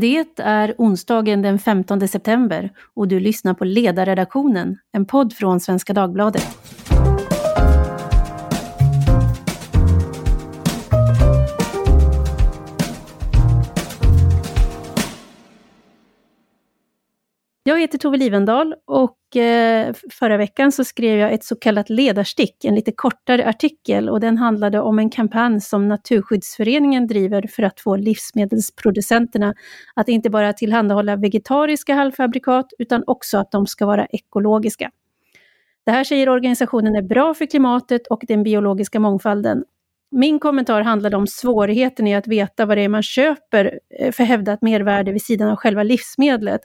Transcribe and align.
Det 0.00 0.26
är 0.38 0.74
onsdagen 0.78 1.42
den 1.42 1.58
15 1.58 2.08
september 2.08 2.70
och 2.94 3.08
du 3.08 3.20
lyssnar 3.20 3.54
på 3.54 3.64
Ledarredaktionen, 3.64 4.78
en 4.92 5.06
podd 5.06 5.32
från 5.32 5.60
Svenska 5.60 5.92
Dagbladet. 5.92 6.46
Jag 17.66 17.80
heter 17.80 17.98
Tove 17.98 18.16
Livendal 18.16 18.74
och 18.84 19.36
eh, 19.36 19.94
förra 20.10 20.36
veckan 20.36 20.72
så 20.72 20.84
skrev 20.84 21.18
jag 21.18 21.32
ett 21.32 21.44
så 21.44 21.56
kallat 21.56 21.90
ledarstick, 21.90 22.64
en 22.64 22.74
lite 22.74 22.92
kortare 22.92 23.48
artikel 23.48 24.08
och 24.08 24.20
den 24.20 24.38
handlade 24.38 24.80
om 24.80 24.98
en 24.98 25.10
kampanj 25.10 25.60
som 25.60 25.88
Naturskyddsföreningen 25.88 27.06
driver 27.06 27.46
för 27.50 27.62
att 27.62 27.80
få 27.80 27.96
livsmedelsproducenterna 27.96 29.54
att 29.94 30.08
inte 30.08 30.30
bara 30.30 30.52
tillhandahålla 30.52 31.16
vegetariska 31.16 31.94
halvfabrikat 31.94 32.66
utan 32.78 33.04
också 33.06 33.38
att 33.38 33.50
de 33.50 33.66
ska 33.66 33.86
vara 33.86 34.06
ekologiska. 34.06 34.90
Det 35.84 35.90
här 35.90 36.04
säger 36.04 36.28
organisationen 36.28 36.96
är 36.96 37.02
bra 37.02 37.34
för 37.34 37.46
klimatet 37.46 38.06
och 38.06 38.22
den 38.28 38.42
biologiska 38.42 39.00
mångfalden. 39.00 39.64
Min 40.10 40.38
kommentar 40.38 40.80
handlade 40.80 41.16
om 41.16 41.26
svårigheten 41.26 42.06
i 42.06 42.14
att 42.14 42.26
veta 42.26 42.66
vad 42.66 42.78
det 42.78 42.82
är 42.82 42.88
man 42.88 43.02
köper 43.02 43.80
eh, 44.00 44.12
för 44.12 44.24
hävdat 44.24 44.62
mervärde 44.62 45.12
vid 45.12 45.22
sidan 45.22 45.48
av 45.48 45.56
själva 45.56 45.82
livsmedlet 45.82 46.60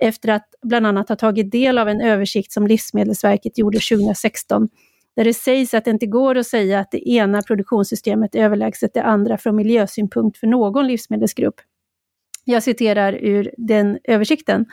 efter 0.00 0.28
att 0.28 0.46
bland 0.62 0.86
annat 0.86 1.08
ha 1.08 1.16
tagit 1.16 1.50
del 1.50 1.78
av 1.78 1.88
en 1.88 2.00
översikt 2.00 2.52
som 2.52 2.66
Livsmedelsverket 2.66 3.58
gjorde 3.58 3.78
2016, 3.78 4.68
där 5.16 5.24
det 5.24 5.34
sägs 5.34 5.74
att 5.74 5.84
det 5.84 5.90
inte 5.90 6.06
går 6.06 6.36
att 6.36 6.46
säga 6.46 6.80
att 6.80 6.90
det 6.90 7.08
ena 7.08 7.42
produktionssystemet 7.42 8.34
är 8.34 8.44
överlägset 8.44 8.94
det 8.94 9.02
andra 9.02 9.38
från 9.38 9.56
miljösynpunkt 9.56 10.38
för 10.38 10.46
någon 10.46 10.86
livsmedelsgrupp. 10.86 11.60
Jag 12.44 12.62
citerar 12.62 13.12
ur 13.12 13.50
den 13.56 13.98
översikten. 14.04 14.66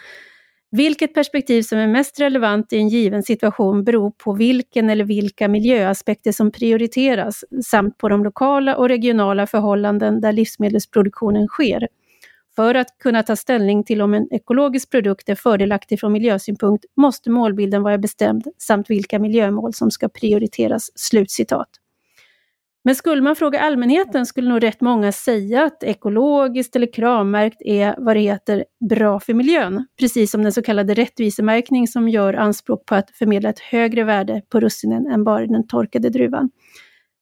Vilket 0.72 1.14
perspektiv 1.14 1.62
som 1.62 1.78
är 1.78 1.88
mest 1.88 2.20
relevant 2.20 2.74
i 2.74 2.78
en 2.78 2.90
given 2.90 3.24
situation 3.24 3.84
beror 3.84 4.12
på 4.12 4.34
vilken 4.34 4.90
eller 4.90 5.04
vilka 5.04 5.48
miljöaspekter 5.48 6.32
som 6.32 6.52
prioriteras 6.52 7.44
samt 7.66 7.98
på 7.98 8.10
de 8.10 8.24
lokala 8.24 8.76
och 8.76 8.90
regionala 8.90 9.48
förhållanden 9.48 10.22
där 10.22 10.32
livsmedelsproduktionen 10.32 11.48
sker. 11.48 11.88
För 12.58 12.76
att 12.76 12.98
kunna 13.00 13.24
ta 13.24 13.36
ställning 13.36 13.84
till 13.84 14.02
om 14.02 14.14
en 14.14 14.28
ekologisk 14.34 14.92
produkt 14.92 15.30
är 15.30 15.36
fördelaktig 15.36 16.00
från 16.00 16.12
miljösynpunkt 16.12 16.86
måste 16.96 17.30
målbilden 17.30 17.84
vara 17.84 17.98
bestämd 17.98 18.48
samt 18.58 18.90
vilka 18.90 19.20
miljömål 19.20 19.74
som 19.74 19.92
ska 19.92 20.10
prioriteras." 20.10 20.92
Slutcitat. 20.96 21.70
Men 22.84 22.96
skulle 22.96 23.22
man 23.22 23.36
fråga 23.36 23.60
allmänheten 23.60 24.26
skulle 24.26 24.50
nog 24.50 24.64
rätt 24.64 24.82
många 24.82 25.12
säga 25.12 25.64
att 25.64 25.84
ekologiskt 25.84 26.76
eller 26.76 26.94
kravmärkt 26.94 27.62
är 27.62 27.96
vad 27.98 28.16
det 28.16 28.20
heter 28.20 28.66
bra 28.90 29.20
för 29.20 29.34
miljön, 29.34 29.88
precis 30.00 30.32
som 30.32 30.44
den 30.44 30.54
så 30.54 30.62
kallade 30.62 30.94
rättvisemärkning 30.94 31.88
som 31.88 32.10
gör 32.10 32.34
anspråk 32.34 32.86
på 32.86 32.96
att 32.96 33.12
förmedla 33.12 33.50
ett 33.50 33.60
högre 33.60 34.04
värde 34.04 34.42
på 34.50 34.60
russinen 34.60 35.08
än 35.08 35.24
bara 35.24 35.48
den 35.48 35.68
torkade 35.68 36.10
druvan. 36.10 36.50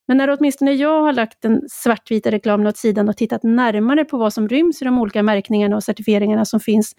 Men 0.08 0.18
när 0.18 0.38
åtminstone 0.38 0.74
jag 0.74 1.02
har 1.02 1.14
lagt 1.14 1.42
den 1.42 1.62
svartvita 1.70 2.32
reklamen 2.32 2.68
åt 2.68 2.78
sidan 2.78 3.10
och 3.10 3.18
tittat 3.18 3.44
närmare 3.44 4.06
på 4.06 4.18
vad 4.18 4.34
som 4.34 4.50
ryms 4.50 4.82
i 4.82 4.86
de 4.86 5.00
olika 5.00 5.24
märkningarna 5.24 5.76
och 5.76 5.84
certifieringarna 5.84 6.46
som 6.46 6.60
finns 6.60 6.94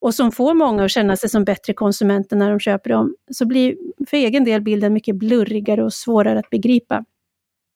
och 0.00 0.14
som 0.14 0.32
får 0.32 0.54
många 0.54 0.84
att 0.84 0.90
känna 0.90 1.16
sig 1.16 1.28
som 1.28 1.44
bättre 1.44 1.72
konsumenter 1.72 2.36
när 2.36 2.50
de 2.50 2.60
köper 2.60 2.90
dem, 2.90 3.14
så 3.30 3.46
blir 3.46 3.76
för 4.06 4.16
egen 4.16 4.44
del 4.44 4.62
bilden 4.62 4.92
mycket 4.92 5.16
blurrigare 5.16 5.84
och 5.84 5.92
svårare 5.92 6.38
att 6.38 6.50
begripa. 6.50 7.04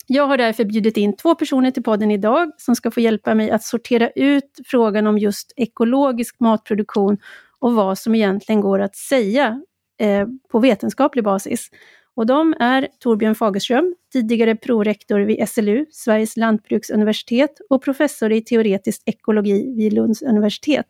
Jag 0.06 0.26
har 0.26 0.36
därför 0.38 0.64
bjudit 0.64 0.96
in 0.96 1.16
två 1.16 1.34
personer 1.34 1.70
till 1.70 1.82
podden 1.82 2.10
idag 2.10 2.52
som 2.56 2.76
ska 2.76 2.90
få 2.90 3.00
hjälpa 3.00 3.34
mig 3.34 3.50
att 3.50 3.62
sortera 3.62 4.10
ut 4.10 4.60
frågan 4.66 5.06
om 5.06 5.18
just 5.18 5.52
ekologisk 5.56 6.40
matproduktion 6.40 7.18
och 7.58 7.72
vad 7.72 7.98
som 7.98 8.14
egentligen 8.14 8.60
går 8.60 8.78
att 8.80 8.96
säga 8.96 9.62
eh, 10.00 10.26
på 10.50 10.58
vetenskaplig 10.58 11.24
basis. 11.24 11.70
Och 12.16 12.26
de 12.26 12.54
är 12.60 12.88
Torbjörn 12.98 13.34
Fagerström, 13.34 13.94
tidigare 14.12 14.56
prorektor 14.56 15.20
vid 15.20 15.48
SLU, 15.48 15.86
Sveriges 15.90 16.36
lantbruksuniversitet 16.36 17.50
och 17.70 17.82
professor 17.82 18.32
i 18.32 18.40
teoretisk 18.40 19.02
ekologi 19.04 19.74
vid 19.76 19.92
Lunds 19.92 20.22
universitet. 20.22 20.86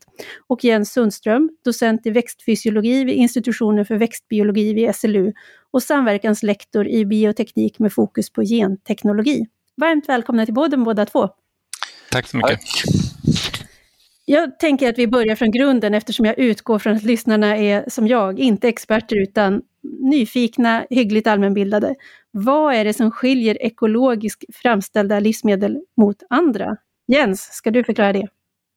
Och 0.47 0.65
Jens 0.65 0.93
Sundström, 0.93 1.51
docent 1.65 2.07
i 2.07 2.11
växtfysiologi 2.11 3.05
vid 3.05 3.15
institutionen 3.15 3.87
för 3.87 3.97
växtbiologi 3.97 4.75
vid 4.75 4.95
SLU 4.95 5.33
och 5.71 5.83
samverkanslektor 5.83 6.89
i 6.89 7.05
bioteknik 7.05 7.79
med 7.79 7.93
fokus 7.93 8.33
på 8.33 8.43
genteknologi. 8.43 9.47
Varmt 9.77 10.09
välkomna 10.09 10.47
till 10.47 10.55
podden 10.55 10.85
båda 10.85 11.07
två. 11.07 11.29
Tack 12.11 12.27
så 12.27 12.37
mycket. 12.37 12.61
Tack. 12.61 13.56
Jag 14.29 14.59
tänker 14.59 14.89
att 14.89 14.99
vi 14.99 15.07
börjar 15.07 15.37
från 15.37 15.51
grunden 15.51 15.95
eftersom 15.95 16.27
jag 16.27 16.39
utgår 16.39 16.79
från 16.79 16.97
att 16.97 17.03
lyssnarna 17.03 17.57
är 17.57 17.85
som 17.89 18.09
jag, 18.09 18.39
inte 18.39 18.69
experter 18.69 19.23
utan 19.23 19.63
nyfikna, 20.01 20.87
hyggligt 20.91 21.27
allmänbildade. 21.27 21.95
Vad 22.31 22.75
är 22.75 22.85
det 22.85 22.95
som 22.95 23.11
skiljer 23.11 23.63
ekologiskt 23.63 24.45
framställda 24.55 25.21
livsmedel 25.21 25.79
mot 25.97 26.17
andra? 26.31 26.77
Jens, 27.09 27.43
ska 27.43 27.71
du 27.71 27.85
förklara 27.85 28.13
det? 28.13 28.29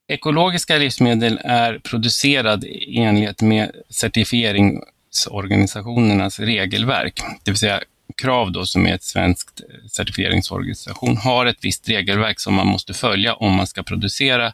Ekologiska 0.08 0.78
livsmedel 0.78 1.40
är 1.44 1.80
producerade 1.80 2.68
i 2.68 2.98
enlighet 2.98 3.42
med 3.42 3.72
certifieringsorganisationernas 3.90 6.40
regelverk, 6.40 7.22
det 7.44 7.52
vill 7.52 7.58
säga 7.58 7.82
Krav 8.22 8.52
då, 8.52 8.66
som 8.66 8.88
är 8.88 8.96
ett 8.96 9.04
svenskt 9.04 9.62
certifieringsorganisation, 9.92 11.18
har 11.18 11.46
ett 11.46 11.58
visst 11.62 11.90
regelverk 11.90 12.40
som 12.40 12.54
man 12.54 12.68
måste 12.68 12.94
följa 12.94 13.34
om 13.34 13.56
man 13.56 13.68
ska 13.68 13.84
producera 13.84 14.54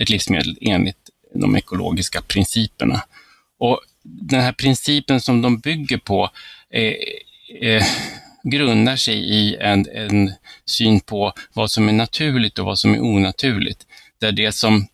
ett 0.00 0.10
livsmedel 0.10 0.58
enligt 0.60 1.10
de 1.34 1.56
ekologiska 1.56 2.22
principerna. 2.22 3.02
Och 3.58 3.80
den 4.02 4.40
här 4.40 4.52
principen 4.52 5.20
som 5.20 5.42
de 5.42 5.58
bygger 5.58 5.98
på 5.98 6.30
eh, 6.70 6.94
eh, 7.62 7.84
grundar 8.42 8.96
sig 8.96 9.14
i 9.14 9.56
en, 9.56 9.86
en 9.94 10.32
syn 10.66 11.00
på 11.00 11.32
vad 11.52 11.70
som 11.70 11.88
är 11.88 11.92
naturligt 11.92 12.58
och 12.58 12.66
vad 12.66 12.78
som 12.78 12.94
är 12.94 13.00
onaturligt. 13.00 13.86
Där 14.18 14.32
det 14.32 14.52
som 14.52 14.86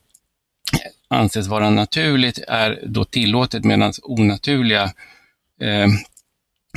anses 1.08 1.46
vara 1.46 1.70
naturligt 1.70 2.38
är 2.48 2.82
då 2.86 3.04
tillåtet 3.04 3.64
medan 3.64 3.92
onaturliga 4.02 4.92
eh, 5.60 5.86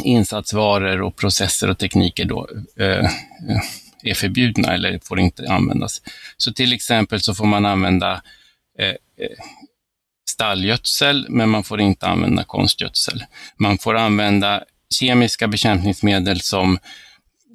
insatsvaror 0.03 1.01
och 1.01 1.15
processer 1.15 1.69
och 1.69 1.77
tekniker 1.77 2.25
då 2.25 2.47
eh, 2.79 3.05
eh 3.05 3.61
är 4.03 4.13
förbjudna 4.13 4.73
eller 4.73 4.99
får 5.03 5.19
inte 5.19 5.51
användas. 5.51 6.01
Så 6.37 6.53
till 6.53 6.73
exempel 6.73 7.21
så 7.21 7.35
får 7.35 7.45
man 7.45 7.65
använda 7.65 8.21
eh, 8.79 8.87
eh 8.89 9.37
stallgödsel, 10.29 11.25
men 11.29 11.49
man 11.49 11.63
får 11.63 11.81
inte 11.81 12.07
använda 12.07 12.43
konstgödsel. 12.43 13.23
Man 13.57 13.77
får 13.77 13.95
använda 13.95 14.63
kemiska 14.89 15.47
bekämpningsmedel 15.47 16.41
som 16.41 16.79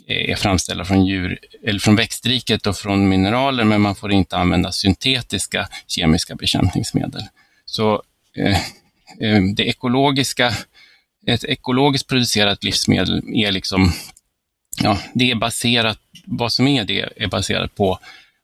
eh, 0.09 0.31
är 0.31 0.37
framställda 0.37 0.85
från, 0.85 1.07
djur, 1.07 1.39
eller 1.67 1.81
från 1.81 1.97
växtriket 1.97 2.67
och 2.67 2.77
från 2.77 3.09
mineraler, 3.09 3.65
men 3.65 3.81
man 3.81 3.95
får 3.95 4.13
inte 4.13 4.37
använda 4.37 4.73
syntetiska 4.73 5.69
kemiska 5.87 6.35
bekämpningsmedel. 6.35 7.23
Så 7.65 8.03
eh, 8.37 8.59
eh 9.21 9.43
det 9.57 9.63
ekologiska, 9.63 10.55
ett 11.27 11.45
ekologiskt 11.45 12.09
producerat 12.09 12.65
livsmedel 12.65 13.23
är 13.35 13.53
liksom, 13.53 13.93
ja, 14.83 14.99
det 15.15 15.31
är 15.31 15.35
baserat, 15.35 15.99
vad 16.25 16.53
som 16.53 16.69
är 16.69 16.85
det, 16.85 17.09
är 17.17 17.27
baserat 17.27 17.75
på 17.75 17.99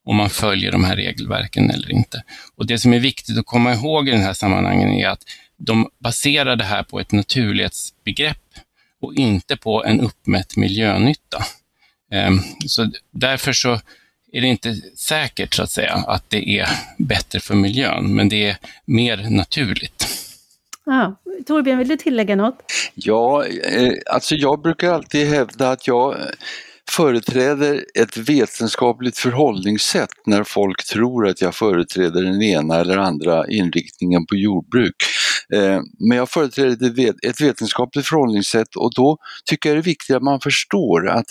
om 0.05 0.17
man 0.17 0.31
följer 0.31 0.73
de 0.73 0.85
här 0.85 0.97
regelverken 0.97 1.71
eller 1.71 1.93
inte. 1.93 2.23
Och 2.57 2.67
Det 2.67 2.79
som 2.79 2.93
är 2.93 3.01
viktigt 3.01 3.39
att 3.39 3.47
komma 3.47 3.75
ihåg 3.75 4.09
i 4.09 4.11
den 4.11 4.23
här 4.23 4.33
sammanhangen 4.33 4.91
är 4.91 5.09
att 5.09 5.23
de 5.57 5.89
baserar 5.99 6.57
det 6.57 6.65
här 6.65 6.83
på 6.83 7.01
ett 7.01 7.13
naturlighetsbegrepp 7.13 8.39
och 9.01 9.15
inte 9.15 9.57
på 9.57 9.85
en 9.85 10.01
uppmätt 10.01 10.57
miljönytta. 10.57 11.45
Ehm, 12.13 12.41
så 12.67 12.91
därför 13.11 13.53
så 13.53 13.81
är 14.33 14.41
det 14.41 14.47
inte 14.47 14.77
säkert 14.97 15.55
så 15.55 15.63
att 15.63 15.71
säga 15.71 15.95
att 15.95 16.31
det 16.31 16.49
är 16.59 16.69
bättre 16.99 17.41
för 17.41 17.55
miljön, 17.55 18.15
men 18.15 18.29
det 18.29 18.49
är 18.49 18.57
mer 18.85 19.17
naturligt. 19.31 20.20
Ah, 20.93 21.13
Torbjörn, 21.47 21.79
vill 21.79 21.89
du 21.89 21.97
tillägga 21.97 22.37
något? 22.37 22.59
Ja, 22.95 23.47
eh, 23.47 23.93
alltså 24.11 24.35
jag 24.35 24.63
brukar 24.63 24.93
alltid 24.93 25.27
hävda 25.27 25.71
att 25.71 25.87
jag 25.87 26.13
eh, 26.13 26.27
företräder 26.91 27.85
ett 27.95 28.17
vetenskapligt 28.17 29.19
förhållningssätt 29.19 30.09
när 30.27 30.45
folk 30.45 30.85
tror 30.85 31.29
att 31.29 31.41
jag 31.41 31.55
företräder 31.55 32.23
den 32.23 32.43
ena 32.43 32.77
eller 32.77 32.97
andra 32.97 33.49
inriktningen 33.49 34.27
på 34.27 34.37
jordbruk. 34.37 34.95
Eh, 35.55 35.81
men 36.09 36.19
jag 36.19 36.31
företräder 36.31 37.15
ett 37.27 37.41
vetenskapligt 37.41 38.07
förhållningssätt 38.07 38.77
och 38.77 38.95
då 38.95 39.19
tycker 39.45 39.69
jag 39.69 39.77
det 39.77 39.81
är 39.81 39.85
viktigt 39.85 40.17
att 40.17 40.23
man 40.23 40.41
förstår 40.41 41.09
att 41.09 41.27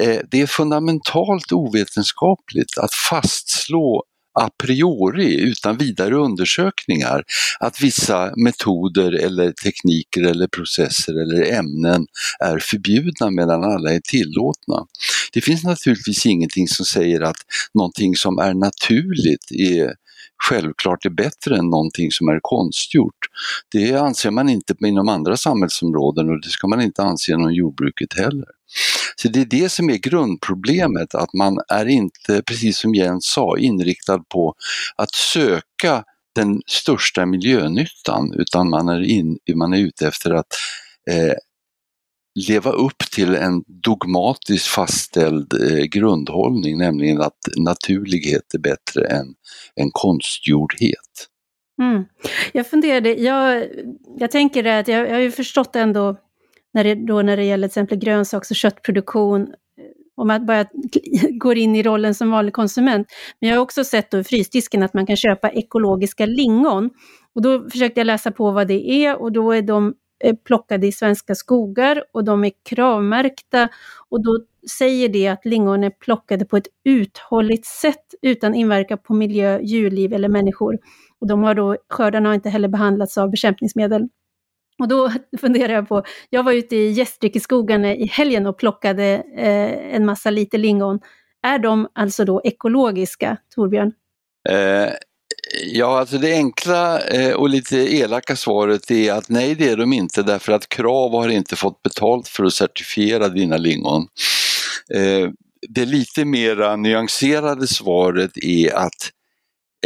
eh, 0.00 0.20
det 0.30 0.42
är 0.42 0.46
fundamentalt 0.46 1.52
ovetenskapligt 1.52 2.78
att 2.78 2.94
fastslå 2.94 4.04
a 4.40 4.50
priori, 4.62 5.40
utan 5.40 5.76
vidare 5.76 6.14
undersökningar, 6.14 7.24
att 7.60 7.80
vissa 7.80 8.32
metoder 8.36 9.12
eller 9.12 9.52
tekniker 9.52 10.22
eller 10.22 10.46
processer 10.46 11.12
eller 11.22 11.52
ämnen 11.52 12.06
är 12.40 12.58
förbjudna 12.58 13.30
medan 13.30 13.64
alla 13.64 13.92
är 13.92 14.00
tillåtna. 14.00 14.86
Det 15.32 15.40
finns 15.40 15.64
naturligtvis 15.64 16.26
ingenting 16.26 16.68
som 16.68 16.86
säger 16.86 17.20
att 17.20 17.36
någonting 17.74 18.16
som 18.16 18.38
är 18.38 18.54
naturligt 18.54 19.50
är 19.50 19.94
självklart 20.48 21.04
är 21.04 21.10
bättre 21.10 21.58
än 21.58 21.70
någonting 21.70 22.10
som 22.10 22.28
är 22.28 22.38
konstgjort. 22.42 23.18
Det 23.72 23.94
anser 23.94 24.30
man 24.30 24.48
inte 24.48 24.74
inom 24.86 25.08
andra 25.08 25.36
samhällsområden 25.36 26.30
och 26.30 26.40
det 26.40 26.48
ska 26.48 26.66
man 26.66 26.80
inte 26.80 27.02
anse 27.02 27.32
inom 27.32 27.54
jordbruket 27.54 28.12
heller. 28.12 28.46
Så 29.22 29.28
det 29.28 29.40
är 29.40 29.44
det 29.44 29.68
som 29.68 29.90
är 29.90 29.96
grundproblemet, 29.96 31.14
att 31.14 31.32
man 31.32 31.58
är 31.68 31.86
inte, 31.86 32.42
precis 32.42 32.78
som 32.78 32.94
Jens 32.94 33.26
sa, 33.26 33.58
inriktad 33.58 34.18
på 34.18 34.54
att 34.96 35.14
söka 35.14 36.04
den 36.34 36.60
största 36.66 37.26
miljönyttan 37.26 38.32
utan 38.34 38.70
man 38.70 38.88
är, 38.88 39.02
in, 39.02 39.38
man 39.54 39.72
är 39.72 39.78
ute 39.78 40.08
efter 40.08 40.30
att 40.30 40.54
eh, 41.10 41.34
leva 42.48 42.70
upp 42.70 42.98
till 42.98 43.34
en 43.34 43.64
dogmatiskt 43.66 44.66
fastställd 44.66 45.52
eh, 45.52 45.84
grundhållning, 45.84 46.78
nämligen 46.78 47.20
att 47.20 47.38
naturlighet 47.56 48.54
är 48.54 48.58
bättre 48.58 49.06
än, 49.06 49.34
än 49.80 49.90
konstgjordhet. 49.92 51.28
Mm. 51.82 52.04
Jag 52.52 52.66
funderade, 52.66 53.14
jag, 53.14 53.66
jag 54.18 54.30
tänker 54.30 54.64
att 54.64 54.88
jag, 54.88 55.08
jag 55.08 55.12
har 55.12 55.20
ju 55.20 55.30
förstått 55.30 55.76
ändå 55.76 56.16
när 56.76 56.84
det, 56.84 56.94
då 56.94 57.22
när 57.22 57.36
det 57.36 57.44
gäller 57.44 57.68
till 57.68 57.72
exempel 57.72 57.98
grönsaks 57.98 58.50
och 58.50 58.56
köttproduktion, 58.56 59.42
eh, 59.42 59.48
om 60.16 60.28
man 60.28 60.46
bara 60.46 60.64
går 61.40 61.56
in 61.56 61.76
i 61.76 61.82
rollen 61.82 62.14
som 62.14 62.30
vanlig 62.30 62.54
konsument. 62.54 63.08
Men 63.40 63.50
jag 63.50 63.56
har 63.56 63.62
också 63.62 63.84
sett 63.84 64.10
då 64.10 64.18
i 64.18 64.24
frysdisken 64.24 64.82
att 64.82 64.94
man 64.94 65.06
kan 65.06 65.16
köpa 65.16 65.50
ekologiska 65.50 66.26
lingon. 66.26 66.90
Och 67.34 67.42
då 67.42 67.70
försökte 67.70 68.00
jag 68.00 68.06
läsa 68.06 68.30
på 68.30 68.50
vad 68.50 68.68
det 68.68 68.90
är 68.90 69.22
och 69.22 69.32
då 69.32 69.52
är 69.52 69.62
de 69.62 69.94
eh, 70.24 70.36
plockade 70.36 70.86
i 70.86 70.92
svenska 70.92 71.34
skogar 71.34 72.04
och 72.12 72.24
de 72.24 72.44
är 72.44 72.52
kravmärkta 72.68 73.68
och 74.08 74.24
då 74.24 74.40
säger 74.78 75.08
det 75.08 75.28
att 75.28 75.44
lingon 75.44 75.84
är 75.84 75.90
plockade 75.90 76.44
på 76.44 76.56
ett 76.56 76.68
uthålligt 76.84 77.66
sätt 77.66 78.14
utan 78.22 78.54
inverkan 78.54 78.98
på 78.98 79.14
miljö, 79.14 79.60
djurliv 79.62 80.12
eller 80.12 80.28
människor. 80.28 80.78
Och 81.20 81.26
de 81.26 81.42
har 81.42 81.54
då, 81.54 81.76
skördarna 81.88 82.28
har 82.28 82.34
inte 82.34 82.50
heller 82.50 82.68
behandlats 82.68 83.18
av 83.18 83.30
bekämpningsmedel. 83.30 84.08
Och 84.78 84.88
då 84.88 85.12
funderar 85.40 85.72
jag 85.72 85.88
på, 85.88 86.04
jag 86.30 86.42
var 86.42 86.52
ute 86.52 86.76
i 86.76 86.90
Gästrikeskogen 86.90 87.84
i 87.84 88.06
helgen 88.06 88.46
och 88.46 88.58
plockade 88.58 89.04
eh, 89.36 89.94
en 89.94 90.06
massa 90.06 90.30
lite 90.30 90.58
lingon. 90.58 91.00
Är 91.42 91.58
de 91.58 91.88
alltså 91.94 92.24
då 92.24 92.40
ekologiska, 92.44 93.36
Torbjörn? 93.54 93.92
Eh, 94.48 94.92
ja, 95.64 95.98
alltså 95.98 96.18
det 96.18 96.32
enkla 96.32 97.00
eh, 97.00 97.34
och 97.34 97.48
lite 97.48 97.76
elaka 97.76 98.36
svaret 98.36 98.90
är 98.90 99.12
att 99.12 99.28
nej, 99.28 99.54
det 99.54 99.68
är 99.68 99.76
de 99.76 99.92
inte 99.92 100.22
därför 100.22 100.52
att 100.52 100.68
Krav 100.68 101.12
har 101.12 101.28
inte 101.28 101.56
fått 101.56 101.82
betalt 101.82 102.28
för 102.28 102.44
att 102.44 102.52
certifiera 102.52 103.28
dina 103.28 103.56
lingon. 103.56 104.06
Eh, 104.94 105.30
det 105.68 105.84
lite 105.84 106.24
mera 106.24 106.76
nyanserade 106.76 107.66
svaret 107.66 108.30
är 108.34 108.74
att 108.74 109.10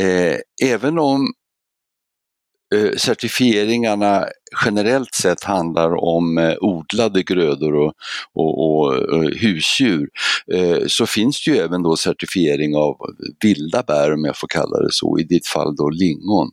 eh, 0.00 0.37
även 0.62 0.98
om 0.98 1.32
eh, 2.75 2.96
certifieringarna 2.96 4.28
generellt 4.64 5.14
sett 5.14 5.44
handlar 5.44 6.05
om 6.05 6.38
eh, 6.38 6.55
odlade 6.61 7.23
grödor 7.23 7.75
och, 7.75 7.94
och, 8.35 8.85
och, 8.85 8.94
eh, 8.94 9.31
husdjur 9.41 10.08
eh, 10.52 10.79
så 10.87 11.06
finns 11.06 11.44
det 11.44 11.50
ju 11.50 11.56
även 11.56 11.82
då 11.82 11.97
certifiering 11.97 12.76
av 12.76 12.97
vilda 13.43 13.82
bär 13.82 14.12
om 14.12 14.25
jag 14.25 14.37
får 14.37 14.49
kalla 14.49 14.79
det 14.79 14.93
så, 14.93 15.19
i 15.19 15.23
ditt 15.23 15.47
fall 15.47 15.76
då 15.76 15.91
lingon. 15.91 16.50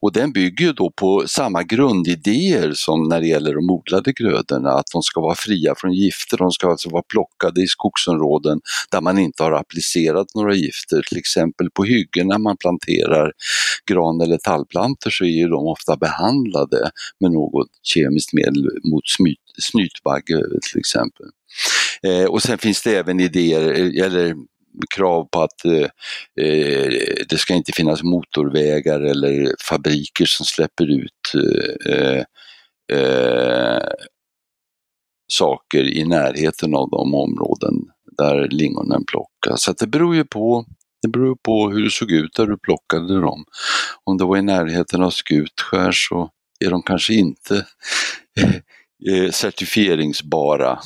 Och 0.00 0.12
den 0.12 0.32
bygger 0.32 0.64
ju 0.64 0.72
då 0.72 0.90
på 0.90 1.24
samma 1.26 1.62
grundidéer 1.62 2.72
som 2.74 3.08
när 3.08 3.20
det 3.20 3.26
gäller 3.26 3.54
de 3.54 3.70
odlade 3.70 4.12
grödorna, 4.12 4.70
att 4.70 4.86
de 4.92 5.02
ska 5.02 5.20
vara 5.20 5.34
fria 5.34 5.74
från 5.76 5.92
gifter, 5.92 6.36
de 6.36 6.50
ska 6.50 6.70
alltså 6.70 6.90
vara 6.90 7.02
plockade 7.02 7.62
i 7.62 7.66
skogsområden 7.66 8.60
där 8.90 9.00
man 9.00 9.18
inte 9.18 9.42
har 9.42 9.52
applicerat 9.52 10.26
några 10.34 10.54
gifter, 10.54 11.02
till 11.08 11.18
exempel 11.18 11.70
på 11.70 11.84
hyggen 11.84 12.28
när 12.28 12.38
man 12.38 12.56
planterar 12.56 13.32
gran 13.90 14.20
eller 14.20 14.38
tallplantor 14.38 15.10
så 15.10 15.24
är 15.24 15.28
ju 15.28 15.48
de 15.48 15.66
ofta 15.66 15.96
behandlade 15.96 16.90
med 17.20 17.30
något 17.36 17.68
kemiskt 17.82 18.32
medel 18.32 18.68
mot 18.84 19.04
snytbagge 19.58 20.42
till 20.70 20.78
exempel. 20.78 21.26
Eh, 22.02 22.24
och 22.24 22.42
sen 22.42 22.58
finns 22.58 22.82
det 22.82 22.96
även 22.96 23.20
idéer, 23.20 23.68
eh, 23.72 24.04
eller 24.04 24.34
krav 24.96 25.28
på 25.32 25.40
att 25.40 25.64
eh, 25.64 25.88
eh, 26.46 26.92
det 27.28 27.38
ska 27.38 27.54
inte 27.54 27.72
finnas 27.72 28.02
motorvägar 28.02 29.00
eller 29.00 29.54
fabriker 29.68 30.26
som 30.26 30.46
släpper 30.46 30.90
ut 30.90 31.34
eh, 31.34 31.94
eh, 31.94 32.24
eh 32.92 33.88
saker 35.32 35.84
i 35.84 36.04
närheten 36.04 36.74
av 36.74 36.90
de 36.90 37.14
områden 37.14 37.74
där 38.18 38.48
lingonen 38.48 39.04
plockas. 39.04 39.62
Så 39.62 39.72
det 39.72 39.86
beror 39.86 40.16
ju 40.16 40.24
på 40.24 40.64
det 41.02 41.08
beror 41.08 41.36
på 41.42 41.70
hur 41.70 41.84
det 41.84 41.90
såg 41.90 42.10
ut 42.10 42.34
där 42.36 42.46
du 42.46 42.58
plockade 42.58 43.20
dem. 43.20 43.44
Om 44.04 44.18
det 44.18 44.24
var 44.24 44.36
i 44.36 44.42
närheten 44.42 45.02
av 45.02 45.10
Skutskär 45.10 45.92
så 45.92 46.30
är 46.64 46.70
de 46.70 46.82
kanske 46.82 47.14
inte 47.14 47.66
eh, 49.10 49.30
certifieringsbara. 49.30 50.78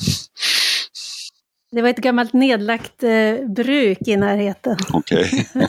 Det 1.71 1.81
var 1.81 1.89
ett 1.89 1.97
gammalt 1.97 2.33
nedlagt 2.33 3.03
eh, 3.03 3.47
bruk 3.47 4.07
i 4.07 4.17
närheten. 4.17 4.77
Okej. 4.93 5.25
Okay. 5.25 5.45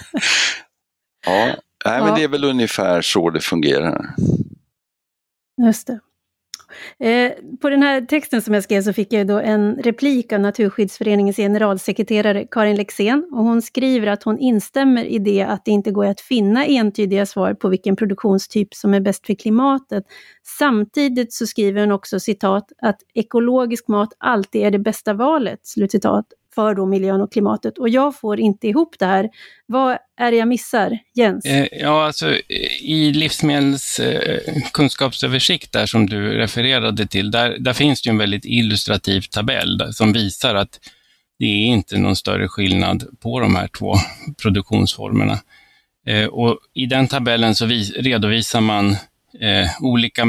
ja, 1.26 1.56
nej, 1.84 2.00
men 2.00 2.14
det 2.14 2.22
är 2.22 2.28
väl 2.28 2.44
ungefär 2.44 3.02
så 3.02 3.30
det 3.30 3.40
fungerar. 3.40 4.14
Just 5.66 5.86
det. 5.86 6.00
Eh, 6.98 7.32
på 7.60 7.70
den 7.70 7.82
här 7.82 8.00
texten 8.00 8.42
som 8.42 8.54
jag 8.54 8.64
skrev 8.64 8.82
så 8.82 8.92
fick 8.92 9.12
jag 9.12 9.26
då 9.26 9.38
en 9.38 9.76
replik 9.76 10.32
av 10.32 10.40
Naturskyddsföreningens 10.40 11.36
generalsekreterare 11.36 12.46
Karin 12.50 12.76
Lexén 12.76 13.28
och 13.32 13.44
hon 13.44 13.62
skriver 13.62 14.06
att 14.06 14.22
hon 14.22 14.38
instämmer 14.38 15.04
i 15.04 15.18
det 15.18 15.42
att 15.42 15.64
det 15.64 15.70
inte 15.70 15.90
går 15.90 16.06
att 16.06 16.20
finna 16.20 16.64
entydiga 16.66 17.26
svar 17.26 17.54
på 17.54 17.68
vilken 17.68 17.96
produktionstyp 17.96 18.74
som 18.74 18.94
är 18.94 19.00
bäst 19.00 19.26
för 19.26 19.34
klimatet. 19.34 20.04
Samtidigt 20.58 21.32
så 21.32 21.46
skriver 21.46 21.80
hon 21.80 21.92
också 21.92 22.20
citat 22.20 22.72
att 22.82 22.98
ekologisk 23.14 23.88
mat 23.88 24.12
alltid 24.18 24.62
är 24.62 24.70
det 24.70 24.78
bästa 24.78 25.14
valet, 25.14 25.60
slutcitat, 25.62 26.26
för 26.54 26.74
då 26.74 26.86
miljön 26.86 27.20
och 27.20 27.32
klimatet. 27.32 27.78
Och 27.78 27.88
jag 27.88 28.16
får 28.16 28.40
inte 28.40 28.68
ihop 28.68 28.96
det 28.98 29.06
här. 29.06 29.28
Vad 29.66 29.98
är 30.16 30.30
det 30.30 30.36
jag 30.36 30.48
missar, 30.48 30.98
Jens? 31.14 31.44
Eh, 31.44 31.66
ja, 31.72 32.06
alltså 32.06 32.34
i 32.80 33.12
livsmedelskunskapsöversikt 33.12 35.72
där 35.72 35.86
som 35.86 36.06
du 36.06 36.36
refererade 36.36 37.06
till, 37.06 37.30
där, 37.30 37.56
där 37.58 37.72
finns 37.72 38.02
det 38.02 38.10
en 38.10 38.18
väldigt 38.18 38.44
illustrativ 38.44 39.20
tabell 39.20 39.92
som 39.92 40.12
visar 40.12 40.54
att 40.54 40.80
det 41.38 41.46
är 41.46 41.64
inte 41.64 41.98
någon 41.98 42.16
större 42.16 42.48
skillnad 42.48 43.04
på 43.20 43.40
de 43.40 43.56
här 43.56 43.68
två 43.68 43.94
produktionsformerna. 44.42 45.38
Eh, 46.06 46.26
och 46.26 46.58
I 46.74 46.86
den 46.86 47.08
tabellen 47.08 47.54
så 47.54 47.66
redovisar 47.96 48.60
man 48.60 48.90
eh, 49.40 49.68
olika 49.80 50.26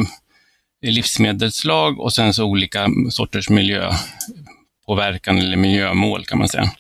livsmedelslag 0.81 2.00
och 2.00 2.13
sen 2.13 2.33
så 2.33 2.45
olika 2.45 2.88
sorters 3.09 3.50
miljö 3.50 3.91
påverkan 4.85 5.37
eller 5.37 5.57
miljömål 5.57 6.25
kan 6.25 6.37
man 6.37 6.49
säga. 6.49 6.71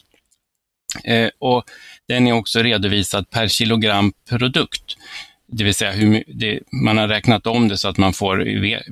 Eh, 1.03 1.29
och 1.39 1.63
den 2.07 2.27
är 2.27 2.31
också 2.33 2.59
redovisad 2.59 3.29
per 3.29 3.47
kilogram 3.47 4.13
produkt. 4.29 4.97
Det 5.47 5.63
vill 5.63 5.75
säga 5.75 5.91
hur 5.91 6.23
det, 6.27 6.59
man 6.71 6.97
har 6.97 7.07
räknat 7.07 7.47
om 7.47 7.67
det 7.67 7.77
så 7.77 7.87
att 7.87 7.97
man 7.97 8.13
får 8.13 8.37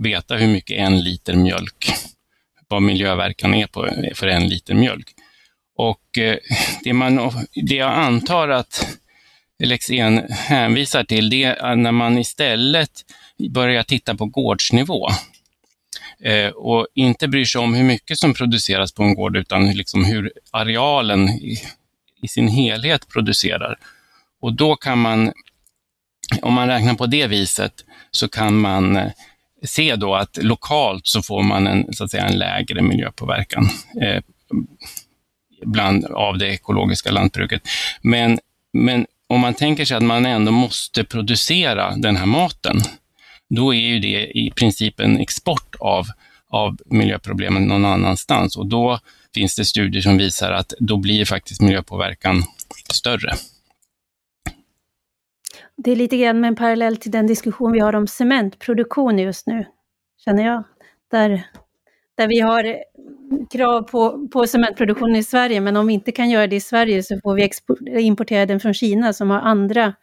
veta 0.01 0.35
hur 0.35 0.47
mycket 0.47 0.77
en 0.77 1.03
liter 1.03 1.33
mjölk, 1.33 1.93
vad 2.67 2.81
miljöverkan 2.81 3.53
är 3.53 3.67
på, 3.67 3.89
för 4.15 4.27
en 4.27 4.49
liter 4.49 4.73
mjölk. 4.73 5.07
Och 5.77 6.17
eh, 6.17 6.37
det, 6.83 6.93
man, 6.93 7.31
det 7.67 7.75
jag 7.75 7.93
antar 7.93 8.49
att 8.49 8.97
Lexén 9.63 10.21
hänvisar 10.29 11.03
till, 11.03 11.29
det 11.29 11.43
är 11.43 11.75
när 11.75 11.91
man 11.91 12.17
istället 12.17 12.91
börjar 13.49 13.83
titta 13.83 14.15
på 14.15 14.25
gårdsnivå 14.25 15.09
eh, 16.23 16.49
och 16.49 16.87
inte 16.95 17.27
bryr 17.27 17.45
sig 17.45 17.61
om 17.61 17.73
hur 17.73 17.83
mycket 17.83 18.17
som 18.17 18.33
produceras 18.33 18.91
på 18.91 19.03
en 19.03 19.15
gård 19.15 19.37
utan 19.37 19.71
liksom 19.71 20.05
hur 20.05 20.31
arealen 20.51 21.29
i, 21.29 21.57
i 22.21 22.27
sin 22.27 22.47
helhet 22.47 23.07
producerar. 23.07 23.75
Och 24.41 24.53
då 24.53 24.75
kan 24.75 24.99
man, 24.99 25.31
om 26.41 26.53
man 26.53 26.67
räknar 26.67 26.93
på 26.93 27.05
det 27.05 27.27
viset, 27.27 27.73
så 28.11 28.27
kan 28.27 28.57
man 28.57 28.97
eh, 28.97 29.11
se 29.63 29.95
då 29.95 30.15
att 30.15 30.37
lokalt 30.43 31.07
så 31.07 31.21
får 31.21 31.43
man 31.43 31.67
en, 31.67 31.93
så 31.93 32.03
att 32.03 32.11
säga, 32.11 32.25
en 32.25 32.39
lägre 32.39 32.81
miljöpåverkan 32.81 33.69
eh, 34.01 34.23
bland, 35.65 36.05
av 36.05 36.37
det 36.37 36.47
ekologiska 36.47 37.11
lantbruket. 37.11 37.61
Men, 38.01 38.39
men 38.73 39.05
om 39.27 39.39
man 39.39 39.53
tänker 39.53 39.85
sig 39.85 39.97
att 39.97 40.03
man 40.03 40.25
ändå 40.25 40.51
måste 40.51 41.03
producera 41.03 41.95
den 41.95 42.15
här 42.15 42.25
maten, 42.25 42.81
då 43.55 43.73
är 43.73 43.79
ju 43.79 43.99
det 43.99 44.37
i 44.37 44.51
princip 44.55 44.99
en 44.99 45.17
export 45.17 45.75
av, 45.79 46.05
av 46.47 46.77
miljöproblemen 46.85 47.63
någon 47.63 47.85
annanstans 47.85 48.57
och 48.57 48.65
då 48.65 48.99
finns 49.33 49.55
det 49.55 49.65
studier 49.65 50.01
som 50.01 50.17
visar 50.17 50.51
att 50.51 50.73
då 50.79 50.97
blir 50.97 51.25
faktiskt 51.25 51.61
miljöpåverkan 51.61 52.43
större. 52.93 53.33
Det 55.77 55.91
är 55.91 55.95
lite 55.95 56.17
grann 56.17 56.39
med 56.39 56.47
en 56.47 56.55
parallell 56.55 56.97
till 56.97 57.11
den 57.11 57.27
diskussion 57.27 57.71
vi 57.71 57.79
har 57.79 57.95
om 57.95 58.07
cementproduktion 58.07 59.19
just 59.19 59.47
nu, 59.47 59.65
känner 60.25 60.45
jag. 60.45 60.63
Där, 61.11 61.47
där 62.17 62.27
vi 62.27 62.39
har 62.39 62.77
krav 63.51 63.81
på, 63.81 64.27
på 64.27 64.47
cementproduktion 64.47 65.15
i 65.15 65.23
Sverige, 65.23 65.61
men 65.61 65.77
om 65.77 65.87
vi 65.87 65.93
inte 65.93 66.11
kan 66.11 66.29
göra 66.29 66.47
det 66.47 66.55
i 66.55 66.61
Sverige 66.61 67.03
så 67.03 67.19
får 67.23 67.35
vi 67.35 67.49
importera 68.01 68.45
den 68.45 68.59
från 68.59 68.73
Kina 68.73 69.13
som 69.13 69.29
har 69.29 69.39
andra 69.39 69.93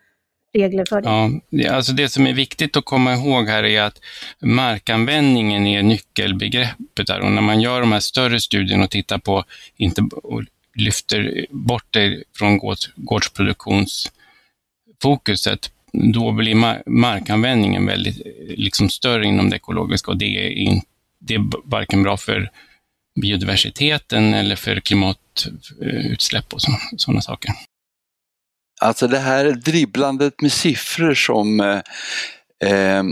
regler 0.53 0.85
för 0.89 1.01
det? 1.01 1.41
Ja, 1.51 1.75
alltså 1.75 1.93
det 1.93 2.09
som 2.09 2.27
är 2.27 2.33
viktigt 2.33 2.77
att 2.77 2.85
komma 2.85 3.15
ihåg 3.15 3.49
här 3.49 3.65
är 3.65 3.83
att 3.83 4.01
markanvändningen 4.41 5.67
är 5.67 5.83
nyckelbegreppet 5.83 7.07
där 7.07 7.21
och 7.21 7.33
när 7.33 7.43
man 7.43 7.61
gör 7.61 7.81
de 7.81 7.93
här 7.93 8.01
större 8.01 8.41
studierna 8.41 8.85
och 8.85 8.91
tittar 8.91 9.19
på, 9.19 9.45
inte, 9.77 10.03
och 10.03 10.43
lyfter 10.75 11.47
bort 11.51 11.87
det 11.91 12.23
från 12.37 12.59
gårds, 12.59 12.91
gårdsproduktionsfokuset, 12.97 15.71
då 15.93 16.33
blir 16.33 16.55
markanvändningen 16.91 17.87
väldigt 17.87 18.23
liksom 18.49 18.91
större 18.91 19.27
inom 19.27 19.51
det 19.51 19.57
ekologiska 19.57 20.11
och 20.11 20.17
det 20.17 20.47
är, 20.47 20.51
in, 20.51 20.83
det 21.19 21.35
är 21.35 21.45
varken 21.65 22.03
bra 22.03 22.17
för 22.17 22.51
biodiversiteten 23.21 24.35
eller 24.35 24.57
för 24.57 24.81
klimatutsläpp 24.81 26.53
eh, 26.53 26.55
och 26.55 26.61
sådana 26.97 27.21
saker. 27.21 27.51
Alltså 28.81 29.09
det 29.09 29.19
här 29.19 29.45
dribblandet 29.51 30.41
med 30.43 30.53
siffror 30.53 31.15
som 31.15 31.61
eh, 31.61 31.81
eh, 32.71 33.03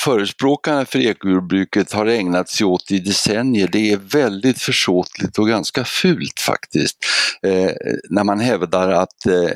förespråkarna 0.00 0.84
för 0.84 0.98
ekojordbruket 0.98 1.92
har 1.92 2.06
ägnat 2.06 2.48
sig 2.48 2.66
åt 2.66 2.90
i 2.90 2.98
decennier, 2.98 3.68
det 3.72 3.92
är 3.92 3.96
väldigt 3.96 4.58
försåtligt 4.58 5.38
och 5.38 5.48
ganska 5.48 5.84
fult 5.84 6.40
faktiskt. 6.40 6.96
Eh, 7.42 7.70
när 8.10 8.24
man 8.24 8.40
hävdar 8.40 8.88
att 8.88 9.26
eh, 9.26 9.50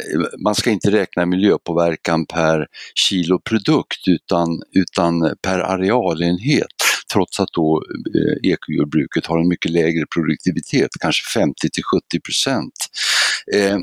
man 0.44 0.54
ska 0.54 0.70
inte 0.70 0.90
räkna 0.90 1.26
miljöpåverkan 1.26 2.26
per 2.26 2.66
kilo 2.94 3.38
produkt 3.38 4.08
utan, 4.08 4.62
utan 4.72 5.36
per 5.42 5.58
arealenhet 5.58 6.66
trots 7.12 7.40
att 7.40 7.52
då 7.52 7.82
eh, 8.14 8.50
ekojordbruket 8.52 9.26
har 9.26 9.38
en 9.38 9.48
mycket 9.48 9.70
lägre 9.70 10.06
produktivitet, 10.14 10.90
kanske 11.00 11.40
50 11.40 11.70
till 11.70 11.84
70 11.84 12.20
procent. 12.20 12.74
Eh, 13.54 13.78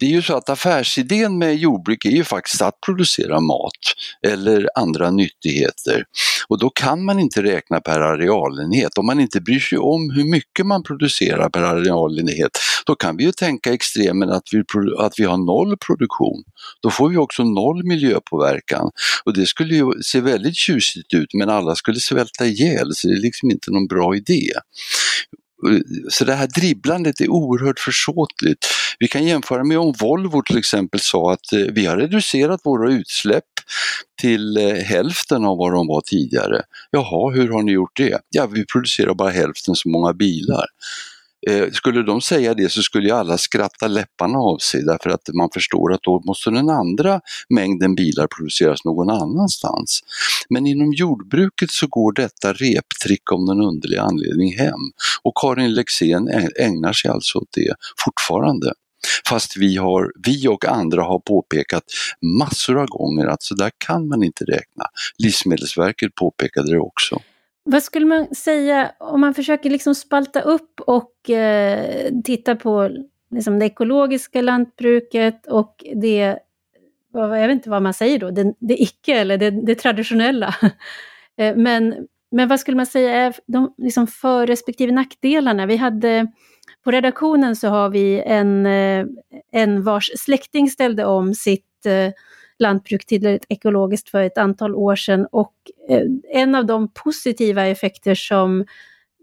det 0.00 0.06
är 0.06 0.10
ju 0.10 0.22
så 0.22 0.36
att 0.36 0.48
affärsidén 0.48 1.38
med 1.38 1.56
jordbruk 1.56 2.04
är 2.04 2.10
ju 2.10 2.24
faktiskt 2.24 2.62
att 2.62 2.80
producera 2.80 3.40
mat 3.40 3.72
eller 4.26 4.68
andra 4.74 5.10
nyttigheter. 5.10 6.04
Och 6.48 6.58
då 6.58 6.70
kan 6.70 7.04
man 7.04 7.18
inte 7.18 7.42
räkna 7.42 7.80
per 7.80 8.00
arealenhet. 8.00 8.98
Om 8.98 9.06
man 9.06 9.20
inte 9.20 9.40
bryr 9.40 9.60
sig 9.60 9.78
om 9.78 10.10
hur 10.10 10.24
mycket 10.24 10.66
man 10.66 10.82
producerar 10.82 11.48
per 11.48 11.62
arealenhet, 11.62 12.58
då 12.86 12.94
kan 12.94 13.16
vi 13.16 13.24
ju 13.24 13.32
tänka 13.32 13.72
extremen 13.72 14.30
att 14.30 14.42
vi, 14.52 14.62
att 14.98 15.18
vi 15.18 15.24
har 15.24 15.36
noll 15.36 15.76
produktion. 15.76 16.44
Då 16.82 16.90
får 16.90 17.08
vi 17.08 17.16
också 17.16 17.44
noll 17.44 17.84
miljöpåverkan. 17.84 18.90
Och 19.24 19.34
det 19.34 19.46
skulle 19.46 19.74
ju 19.74 20.02
se 20.02 20.20
väldigt 20.20 20.56
tjusigt 20.56 21.14
ut 21.14 21.34
men 21.34 21.50
alla 21.50 21.74
skulle 21.74 22.00
svälta 22.00 22.46
ihjäl 22.46 22.94
så 22.94 23.08
det 23.08 23.14
är 23.14 23.20
liksom 23.20 23.50
inte 23.50 23.70
någon 23.70 23.86
bra 23.86 24.16
idé. 24.16 24.50
Så 26.08 26.24
det 26.24 26.34
här 26.34 26.46
dribblandet 26.46 27.20
är 27.20 27.28
oerhört 27.28 27.78
försåtligt. 27.78 28.66
Vi 28.98 29.08
kan 29.08 29.24
jämföra 29.24 29.64
med 29.64 29.78
om 29.78 29.94
Volvo 30.00 30.42
till 30.42 30.58
exempel 30.58 31.00
sa 31.00 31.32
att 31.32 31.52
eh, 31.52 31.58
vi 31.58 31.86
har 31.86 31.96
reducerat 31.96 32.60
våra 32.64 32.92
utsläpp 32.92 33.44
till 34.20 34.56
eh, 34.56 34.74
hälften 34.74 35.44
av 35.44 35.58
vad 35.58 35.72
de 35.72 35.86
var 35.86 36.00
tidigare. 36.00 36.62
Jaha, 36.90 37.30
hur 37.30 37.48
har 37.48 37.62
ni 37.62 37.72
gjort 37.72 37.96
det? 37.96 38.18
Ja, 38.28 38.46
vi 38.46 38.64
producerar 38.72 39.14
bara 39.14 39.30
hälften 39.30 39.74
så 39.74 39.88
många 39.88 40.12
bilar. 40.12 40.66
Eh, 41.50 41.70
skulle 41.72 42.02
de 42.02 42.20
säga 42.20 42.54
det 42.54 42.72
så 42.72 42.82
skulle 42.82 43.08
ju 43.08 43.14
alla 43.14 43.38
skratta 43.38 43.88
läpparna 43.88 44.38
av 44.38 44.58
sig 44.58 44.82
därför 44.82 45.10
att 45.10 45.28
man 45.34 45.48
förstår 45.54 45.92
att 45.92 46.02
då 46.02 46.22
måste 46.26 46.50
den 46.50 46.70
andra 46.70 47.20
mängden 47.48 47.94
bilar 47.94 48.26
produceras 48.26 48.84
någon 48.84 49.10
annanstans. 49.10 50.00
Men 50.48 50.66
inom 50.66 50.92
jordbruket 50.92 51.70
så 51.70 51.86
går 51.86 52.12
detta 52.12 52.52
reptrick 52.52 53.32
om 53.32 53.44
någon 53.44 53.60
underlig 53.60 53.98
anledning 53.98 54.58
hem 54.58 54.80
och 55.22 55.32
Karin 55.40 55.74
Lexén 55.74 56.28
ägnar 56.58 56.92
sig 56.92 57.10
alltså 57.10 57.38
åt 57.38 57.52
det 57.52 57.74
fortfarande. 58.04 58.72
Fast 59.28 59.56
vi, 59.56 59.76
har, 59.76 60.12
vi 60.26 60.48
och 60.48 60.64
andra 60.64 61.02
har 61.02 61.18
påpekat 61.18 61.84
massor 62.38 62.78
av 62.78 62.86
gånger 62.86 63.26
att 63.26 63.42
så 63.42 63.54
där 63.54 63.70
kan 63.78 64.08
man 64.08 64.22
inte 64.22 64.44
räkna. 64.44 64.84
Livsmedelsverket 65.18 66.14
påpekade 66.14 66.72
det 66.72 66.80
också. 66.80 67.20
Vad 67.68 67.82
skulle 67.82 68.06
man 68.06 68.34
säga 68.34 68.92
om 68.98 69.20
man 69.20 69.34
försöker 69.34 69.70
liksom 69.70 69.94
spalta 69.94 70.40
upp 70.40 70.80
och 70.80 71.30
eh, 71.30 72.12
titta 72.24 72.56
på 72.56 72.90
liksom 73.30 73.58
det 73.58 73.66
ekologiska 73.66 74.42
lantbruket 74.42 75.46
och 75.46 75.84
det, 75.94 76.38
jag 77.12 77.28
vet 77.28 77.50
inte 77.50 77.70
vad 77.70 77.82
man 77.82 77.94
säger 77.94 78.18
då, 78.18 78.30
det, 78.30 78.54
det 78.58 78.82
icke 78.82 79.14
eller 79.14 79.38
det, 79.38 79.50
det 79.50 79.74
traditionella. 79.74 80.54
Eh, 81.38 81.56
men, 81.56 82.06
men 82.30 82.48
vad 82.48 82.60
skulle 82.60 82.76
man 82.76 82.86
säga 82.86 83.14
är 83.14 83.34
de 83.46 83.74
liksom 83.78 84.06
för 84.06 84.46
respektive 84.46 84.92
nackdelarna? 84.92 85.66
Vi 85.66 85.76
hade, 85.76 86.26
på 86.84 86.90
redaktionen 86.90 87.56
så 87.56 87.68
har 87.68 87.88
vi 87.90 88.22
en, 88.26 88.66
eh, 88.66 89.06
en 89.52 89.82
vars 89.82 90.10
släkting 90.18 90.70
ställde 90.70 91.04
om 91.04 91.34
sitt 91.34 91.86
eh, 91.86 92.12
lantbruk 92.58 93.06
till 93.06 93.26
ett 93.26 93.46
ekologiskt 93.48 94.08
för 94.08 94.22
ett 94.22 94.38
antal 94.38 94.74
år 94.74 94.96
sedan 94.96 95.26
och 95.32 95.54
eh, 95.88 96.02
en 96.32 96.54
av 96.54 96.66
de 96.66 96.88
positiva 96.88 97.66
effekter 97.66 98.14
som 98.14 98.64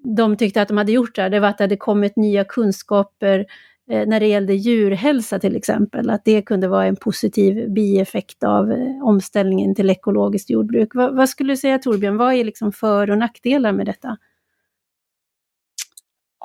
de 0.03 0.37
tyckte 0.37 0.61
att 0.61 0.67
de 0.67 0.77
hade 0.77 0.91
gjort 0.91 1.15
där, 1.15 1.29
det 1.29 1.39
var 1.39 1.47
att 1.47 1.57
det 1.57 1.63
hade 1.63 1.77
kommit 1.77 2.15
nya 2.15 2.43
kunskaper 2.43 3.45
eh, 3.89 4.07
när 4.07 4.19
det 4.19 4.27
gällde 4.27 4.53
djurhälsa 4.53 5.39
till 5.39 5.55
exempel, 5.55 6.09
att 6.09 6.25
det 6.25 6.41
kunde 6.41 6.67
vara 6.67 6.85
en 6.85 6.95
positiv 6.95 7.69
bieffekt 7.69 8.43
av 8.43 8.71
eh, 8.71 9.03
omställningen 9.03 9.75
till 9.75 9.89
ekologiskt 9.89 10.49
jordbruk. 10.49 10.95
Vad, 10.95 11.15
vad 11.15 11.29
skulle 11.29 11.53
du 11.53 11.57
säga 11.57 11.79
Torbjörn, 11.79 12.17
vad 12.17 12.33
är 12.33 12.43
liksom 12.43 12.71
för 12.71 13.11
och 13.11 13.17
nackdelar 13.17 13.71
med 13.71 13.85
detta? 13.85 14.17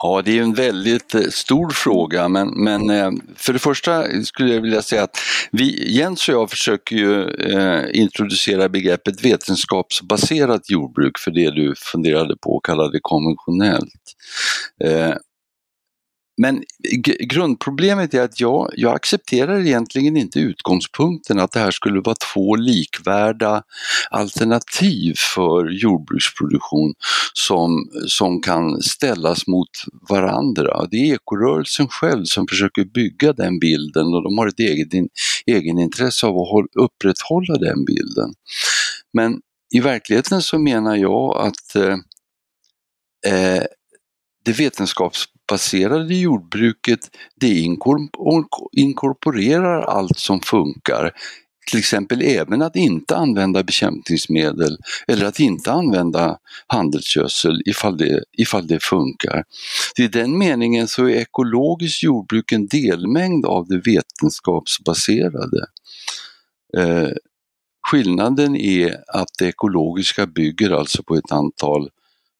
Ja, 0.03 0.23
det 0.25 0.39
är 0.39 0.43
en 0.43 0.55
väldigt 0.55 1.15
eh, 1.15 1.21
stor 1.21 1.71
fråga 1.71 2.29
men, 2.29 2.49
men 2.65 2.91
eh, 2.91 3.11
för 3.37 3.53
det 3.53 3.59
första 3.59 4.23
skulle 4.25 4.55
jag 4.55 4.61
vilja 4.61 4.83
säga 4.83 5.03
att 5.03 5.17
vi, 5.53 5.97
Jens 5.97 6.29
och 6.29 6.35
jag 6.35 6.51
försöker 6.51 6.97
ju 6.97 7.31
eh, 7.31 8.01
introducera 8.01 8.69
begreppet 8.69 9.25
vetenskapsbaserat 9.25 10.71
jordbruk 10.71 11.19
för 11.19 11.31
det 11.31 11.51
du 11.51 11.75
funderade 11.93 12.37
på 12.37 12.51
och 12.51 12.65
kallade 12.65 12.99
konventionellt. 13.03 13.93
Men 16.41 16.63
grundproblemet 17.21 18.15
är 18.15 18.23
att 18.23 18.41
jag, 18.41 18.71
jag 18.77 18.95
accepterar 18.95 19.61
egentligen 19.61 20.17
inte 20.17 20.41
utgångspunkten 20.41 21.39
att 21.39 21.53
det 21.53 21.61
här 21.61 21.71
skulle 21.71 22.01
vara 22.01 22.17
två 22.35 22.57
likvärda 22.57 23.63
alternativ 24.11 25.15
för 25.35 25.71
jordbruksproduktion 25.71 26.95
som, 27.33 27.91
som 28.07 28.43
kan 28.43 28.83
ställas 28.83 29.47
mot 29.47 29.69
varandra. 30.09 30.87
Det 30.91 30.97
är 30.97 31.15
ekorörelsen 31.15 31.89
själv 31.89 32.25
som 32.25 32.47
försöker 32.47 32.85
bygga 32.85 33.33
den 33.33 33.59
bilden 33.59 34.07
och 34.07 34.23
de 34.23 34.39
har 34.39 34.47
ett 34.47 34.61
eget 34.61 34.95
in, 34.95 35.09
egenintresse 35.47 36.27
av 36.27 36.39
att 36.39 36.67
upprätthålla 36.75 37.55
den 37.59 37.85
bilden. 37.85 38.33
Men 39.13 39.41
i 39.75 39.81
verkligheten 39.81 40.43
så 40.43 40.59
menar 40.59 40.97
jag 40.97 41.37
att 41.37 41.75
eh, 41.77 41.97
eh 43.33 43.65
det 44.45 44.53
vetenskaps 44.53 45.25
vetenskapsbaserade 45.49 46.15
jordbruket 46.15 47.11
det 47.41 47.61
inkorporerar 48.73 49.83
allt 49.83 50.19
som 50.19 50.41
funkar. 50.41 51.13
Till 51.71 51.79
exempel 51.79 52.23
även 52.23 52.63
att 52.63 52.77
inte 52.77 53.17
använda 53.17 53.63
bekämpningsmedel 53.63 54.79
eller 55.09 55.27
att 55.27 55.41
inte 55.41 55.73
använda 55.73 56.39
handelsgödsel 56.67 57.63
ifall 57.67 57.97
det, 57.97 58.25
ifall 58.39 58.67
det 58.67 58.83
funkar. 58.83 59.45
I 59.99 60.09
den 60.09 60.39
meningen 60.39 60.89
så 60.89 61.05
är 61.05 61.17
ekologiskt 61.17 62.03
jordbruk 62.03 62.53
en 62.53 62.67
delmängd 62.67 63.47
av 63.47 63.67
det 63.69 63.79
vetenskapsbaserade. 63.79 65.67
Eh, 66.77 67.11
skillnaden 67.91 68.57
är 68.57 68.97
att 69.09 69.29
det 69.39 69.47
ekologiska 69.47 70.27
bygger 70.27 70.71
alltså 70.71 71.03
på 71.03 71.15
ett 71.15 71.33
antal 71.33 71.89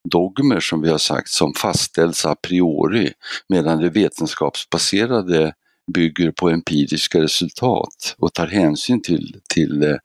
dogmer 0.09 0.61
som 0.61 0.83
vi 0.83 0.91
har 0.91 0.99
sagt 0.99 1.29
som 1.29 1.55
fastställs 1.55 2.27
a 2.27 2.35
priori 2.35 3.13
medan 3.49 3.79
det 3.81 3.91
vetenskapsbaserade 3.91 5.53
bygger 5.95 6.31
på 6.31 6.51
empiriska 6.51 7.21
resultat 7.21 8.15
och 8.19 8.35
tar 8.35 8.47
hänsyn 8.47 9.03
till, 9.03 9.37
till 9.55 9.83
eh, 9.83 9.97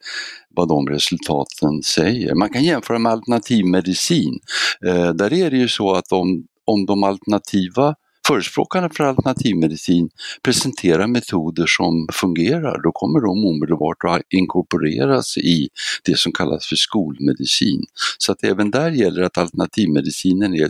vad 0.49 0.67
de 0.67 0.89
resultaten 0.89 1.83
säger. 1.83 2.35
Man 2.35 2.49
kan 2.49 2.63
jämföra 2.63 2.99
med 2.99 3.11
alternativmedicin. 3.11 4.39
Eh, 4.85 5.09
där 5.09 5.33
är 5.33 5.51
det 5.51 5.57
ju 5.57 5.67
så 5.67 5.93
att 5.93 6.11
om, 6.11 6.43
om 6.65 6.85
de 6.85 7.03
alternativa 7.03 7.95
Förespråkarna 8.27 8.89
för 8.89 9.03
alternativmedicin 9.03 10.09
presenterar 10.43 11.07
metoder 11.07 11.65
som 11.67 12.07
fungerar, 12.13 12.81
då 12.83 12.91
kommer 12.91 13.19
de 13.19 13.45
omedelbart 13.45 13.97
att 14.07 14.21
inkorporeras 14.29 15.37
i 15.37 15.69
det 16.03 16.17
som 16.17 16.31
kallas 16.31 16.67
för 16.67 16.75
skolmedicin. 16.75 17.83
Så 18.17 18.31
att 18.31 18.43
även 18.43 18.71
där 18.71 18.91
gäller 18.91 19.21
att 19.21 19.37
alternativmedicinen 19.37 20.55
är 20.55 20.65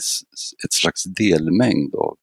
ett 0.66 0.74
slags 0.74 1.04
delmängd 1.04 1.96
av, 1.96 2.16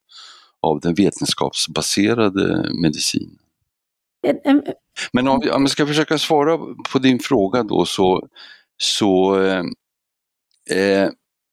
av 0.63 0.81
den 0.81 0.95
vetenskapsbaserade 0.95 2.71
medicinen. 2.83 3.39
Men 5.13 5.29
om, 5.29 5.37
om 5.53 5.63
jag 5.63 5.71
ska 5.71 5.87
försöka 5.87 6.19
svara 6.19 6.59
på 6.93 6.99
din 6.99 7.19
fråga 7.19 7.63
då 7.63 7.85
så, 7.85 8.29
så 8.77 9.41
eh, 9.43 9.65
eh 10.71 11.11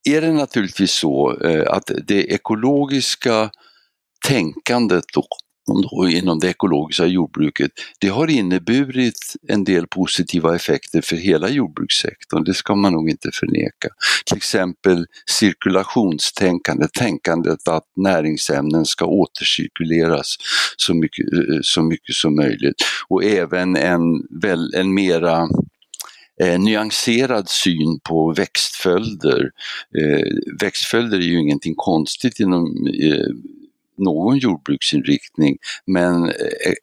är 0.09 0.21
det 0.21 0.33
naturligtvis 0.33 0.91
så 0.91 1.39
eh, 1.41 1.73
att 1.73 1.91
det 2.07 2.33
ekologiska 2.33 3.49
tänkandet 4.27 5.05
då, 5.13 5.23
då 5.67 6.09
inom 6.09 6.39
det 6.39 6.49
ekologiska 6.49 7.05
jordbruket, 7.05 7.71
det 7.99 8.07
har 8.07 8.27
inneburit 8.27 9.35
en 9.47 9.63
del 9.63 9.87
positiva 9.87 10.55
effekter 10.55 11.01
för 11.01 11.15
hela 11.15 11.49
jordbrukssektorn, 11.49 12.43
det 12.43 12.53
ska 12.53 12.75
man 12.75 12.93
nog 12.93 13.09
inte 13.09 13.29
förneka. 13.33 13.89
Till 14.25 14.37
exempel 14.37 15.05
cirkulationstänkande, 15.29 16.87
tänkandet 16.87 17.67
att 17.67 17.85
näringsämnen 17.95 18.85
ska 18.85 19.05
återcirkuleras 19.05 20.35
så 20.77 20.93
mycket, 20.93 21.25
så 21.61 21.81
mycket 21.81 22.15
som 22.15 22.35
möjligt 22.35 22.75
och 23.07 23.23
även 23.23 23.75
en, 23.75 24.01
väl, 24.41 24.73
en 24.73 24.93
mera 24.93 25.47
eh, 26.41 26.59
nyanserad 26.59 27.49
syn 27.49 27.99
på 28.03 28.33
växtföljder. 28.33 29.51
Eh, 29.99 30.27
växtföljder 30.61 31.17
är 31.17 31.21
ju 31.21 31.39
ingenting 31.39 31.73
konstigt 31.75 32.39
inom 32.39 32.87
eh, 33.03 33.27
någon 33.97 34.37
jordbruksinriktning 34.37 35.57
men 35.85 36.23
eh, 36.23 36.73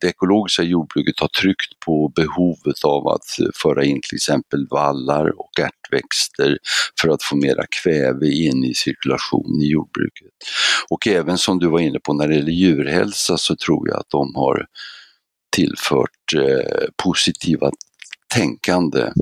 det 0.00 0.06
ekologiska 0.06 0.62
jordbruket 0.62 1.20
har 1.20 1.28
tryckt 1.28 1.80
på 1.86 2.08
behovet 2.08 2.84
av 2.84 3.08
att 3.08 3.24
föra 3.62 3.84
in 3.84 4.00
till 4.08 4.16
exempel 4.16 4.66
vallar 4.70 5.40
och 5.40 5.60
ärtväxter 5.60 6.58
för 7.00 7.08
att 7.08 7.22
få 7.22 7.36
mera 7.36 7.64
kväve 7.82 8.26
in 8.26 8.64
i 8.64 8.74
cirkulation 8.74 9.60
i 9.62 9.66
jordbruket. 9.66 10.32
Och 10.88 11.06
även 11.06 11.38
som 11.38 11.58
du 11.58 11.68
var 11.68 11.80
inne 11.80 11.98
på 12.00 12.12
när 12.12 12.28
det 12.28 12.34
gäller 12.34 12.52
djurhälsa 12.52 13.38
så 13.38 13.56
tror 13.56 13.88
jag 13.88 13.98
att 13.98 14.10
de 14.10 14.34
har 14.34 14.66
tillfört 15.56 16.34
eh, 16.34 16.88
positiva 17.02 17.70
tänkande 18.34 19.12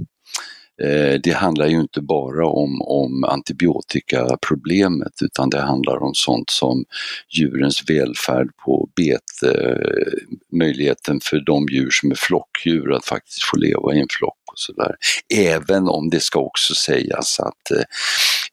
Eh, 0.82 1.20
det 1.22 1.32
handlar 1.32 1.66
ju 1.66 1.80
inte 1.80 2.00
bara 2.00 2.46
om, 2.46 2.82
om 2.82 3.24
antibiotikaproblemet 3.24 5.12
utan 5.22 5.50
det 5.50 5.60
handlar 5.60 6.02
om 6.02 6.10
sånt 6.14 6.50
som 6.50 6.84
djurens 7.28 7.90
välfärd 7.90 8.48
på 8.64 8.88
bete, 8.96 9.60
eh, 9.60 10.12
möjligheten 10.58 11.20
för 11.22 11.40
de 11.40 11.66
djur 11.70 11.90
som 11.90 12.10
är 12.10 12.14
flockdjur 12.14 12.92
att 12.92 13.04
faktiskt 13.04 13.42
få 13.42 13.56
leva 13.56 13.94
i 13.94 14.00
en 14.00 14.06
flock 14.18 14.38
och 14.52 14.58
sådär. 14.58 14.94
Även 15.34 15.88
om 15.88 16.10
det 16.10 16.20
ska 16.20 16.40
också 16.40 16.74
sägas 16.74 17.40
att 17.40 17.70
eh, 17.70 17.84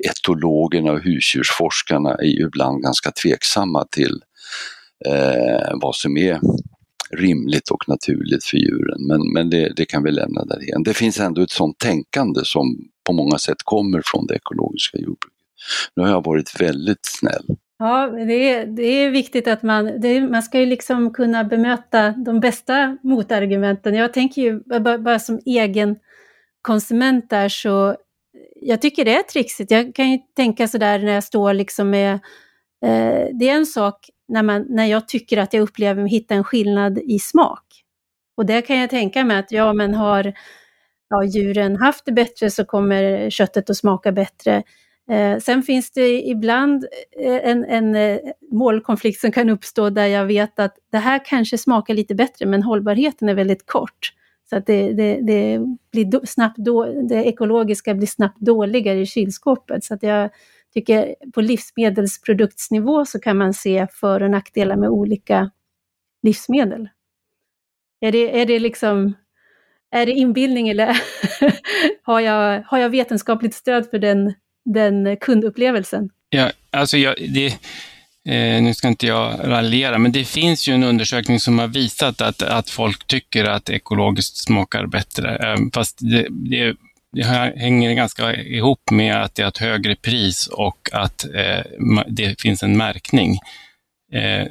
etologerna 0.10 0.91
och 0.91 1.01
husdjursforskarna 1.01 2.15
är 2.15 2.27
ju 2.27 2.46
ibland 2.46 2.84
ganska 2.84 3.12
tveksamma 3.12 3.86
till 3.91 4.22
eh, 5.05 5.72
vad 5.82 5.96
som 5.96 6.17
är 6.17 6.39
rimligt 7.12 7.69
och 7.69 7.89
naturligt 7.89 8.43
för 8.43 8.57
djuren. 8.57 9.07
Men, 9.07 9.33
men 9.33 9.50
det, 9.50 9.74
det 9.75 9.85
kan 9.85 10.03
vi 10.03 10.12
lämna 10.12 10.45
därhen. 10.45 10.83
Det 10.83 10.93
finns 10.93 11.19
ändå 11.19 11.41
ett 11.41 11.51
sådant 11.51 11.79
tänkande 11.79 12.39
som 12.43 12.77
på 13.03 13.13
många 13.13 13.38
sätt 13.38 13.57
kommer 13.63 14.01
från 14.05 14.27
det 14.27 14.35
ekologiska 14.35 14.97
jordbruket. 14.97 15.31
Nu 15.95 16.03
har 16.03 16.09
jag 16.09 16.24
varit 16.24 16.62
väldigt 16.62 17.05
snäll. 17.05 17.45
Ja, 17.79 18.07
det 18.07 18.50
är, 18.50 18.65
det 18.65 18.83
är 18.83 19.09
viktigt 19.09 19.47
att 19.47 19.63
man, 19.63 20.01
det, 20.01 20.21
man 20.21 20.43
ska 20.43 20.59
ju 20.59 20.65
liksom 20.65 21.13
kunna 21.13 21.43
bemöta 21.43 22.09
de 22.12 22.39
bästa 22.39 22.97
motargumenten. 23.03 23.95
Jag 23.95 24.13
tänker 24.13 24.41
ju 24.41 24.59
bara, 24.79 24.97
bara 24.97 25.19
som 25.19 25.39
egen 25.45 25.95
konsument 26.62 27.29
där 27.29 27.50
så, 27.50 27.95
jag 28.62 28.81
tycker 28.81 29.05
det 29.05 29.15
är 29.15 29.24
trixigt. 29.24 29.71
Jag 29.71 29.95
kan 29.95 30.12
ju 30.12 30.17
tänka 30.35 30.67
sådär 30.67 31.00
när 31.00 31.13
jag 31.13 31.24
står 31.24 31.53
liksom 31.53 31.89
med, 31.89 32.19
eh, 32.86 33.27
det 33.39 33.50
är 33.50 33.55
en 33.55 33.65
sak 33.65 34.10
när, 34.27 34.44
man, 34.44 34.65
när 34.70 34.86
jag 34.86 35.08
tycker 35.08 35.38
att 35.38 35.53
jag 35.53 35.62
upplever 35.62 36.01
mig 36.01 36.12
hitta 36.12 36.36
en 36.36 36.44
skillnad 36.44 36.98
i 36.98 37.20
smak. 37.20 37.63
Och 38.38 38.46
där 38.46 38.62
kan 38.62 38.77
jag 38.77 38.89
tänka 38.89 39.24
mig 39.24 39.38
att 39.38 39.51
ja, 39.51 39.74
men 39.74 39.94
har 39.94 40.34
ja, 41.10 41.24
djuren 41.24 41.75
haft 41.75 42.05
det 42.05 42.12
bättre 42.12 42.51
så 42.51 42.65
kommer 42.65 43.29
köttet 43.29 43.70
att 43.70 43.77
smaka 43.77 44.12
bättre. 44.12 44.63
Eh, 45.12 45.39
sen 45.39 45.63
finns 45.63 45.91
det 45.91 46.27
ibland 46.27 46.86
eh, 47.20 47.50
en, 47.50 47.65
en 47.65 47.96
eh, 47.96 48.20
målkonflikt 48.51 49.22
som 49.22 49.32
kan 49.32 49.50
uppstå 49.50 49.89
där 49.89 50.05
jag 50.05 50.25
vet 50.25 50.60
att 50.60 50.75
det 50.91 50.98
här 50.98 51.25
kanske 51.25 51.58
smakar 51.58 51.94
lite 51.94 52.15
bättre 52.15 52.46
men 52.46 52.63
hållbarheten 52.63 53.29
är 53.29 53.34
väldigt 53.34 53.65
kort. 53.65 54.13
Så 54.50 54.55
att 54.55 54.65
det, 54.65 54.94
det, 54.94 55.20
det 55.22 55.60
blir 55.91 56.05
do, 56.05 56.22
snabbt 56.25 56.58
då, 56.58 56.86
det 57.10 57.24
ekologiska 57.24 57.94
blir 57.94 58.08
snabbt 58.08 58.39
dåligare 58.39 59.00
i 59.00 59.05
kylskåpet. 59.05 59.84
Så 59.84 59.94
att 59.94 60.03
jag, 60.03 60.29
tycker 60.75 61.16
på 61.33 61.42
livsmedelsproduktsnivå 61.42 63.05
så 63.05 63.20
kan 63.20 63.38
man 63.38 63.53
se 63.53 63.88
för 63.92 64.24
och 64.24 64.31
nackdelar 64.31 64.75
med 64.75 64.90
olika 64.90 65.51
livsmedel. 66.24 66.90
Är 68.01 68.11
det, 68.11 68.42
är 68.42 68.46
det 68.46 68.59
liksom 68.59 69.14
är 69.92 70.05
det 70.05 70.11
inbildning 70.11 70.70
eller 70.70 70.98
har, 72.03 72.20
jag, 72.20 72.64
har 72.68 72.77
jag 72.77 72.90
vetenskapligt 72.90 73.55
stöd 73.55 73.90
för 73.90 74.00
den, 74.00 74.33
den 74.66 75.18
kundupplevelsen? 75.18 76.09
Ja, 76.29 76.51
alltså 76.72 76.98
jag, 76.98 77.16
det, 77.29 77.46
eh, 78.25 78.64
nu 78.64 78.74
ska 78.74 78.88
inte 78.88 79.07
jag 79.07 79.40
raljera, 79.44 79.98
men 79.98 80.11
det 80.11 80.25
finns 80.25 80.68
ju 80.68 80.74
en 80.74 80.83
undersökning 80.83 81.40
som 81.40 81.59
har 81.59 81.68
visat 81.68 82.22
att, 82.22 82.42
att 82.42 82.70
folk 82.70 83.07
tycker 83.07 83.46
att 83.46 83.70
ekologiskt 83.70 84.38
smakar 84.38 84.85
bättre. 84.85 85.35
Eh, 85.35 85.57
fast 85.74 86.00
det, 86.01 86.27
det 86.29 86.75
det 87.15 87.23
hänger 87.55 87.93
ganska 87.93 88.35
ihop 88.35 88.91
med 88.91 89.23
att 89.23 89.35
det 89.35 89.43
är 89.43 89.47
ett 89.47 89.57
högre 89.57 89.95
pris 89.95 90.47
och 90.47 90.89
att 90.93 91.25
eh, 91.33 91.65
det 92.07 92.41
finns 92.41 92.63
en 92.63 92.77
märkning. 92.77 93.39
Eh, 94.13 94.47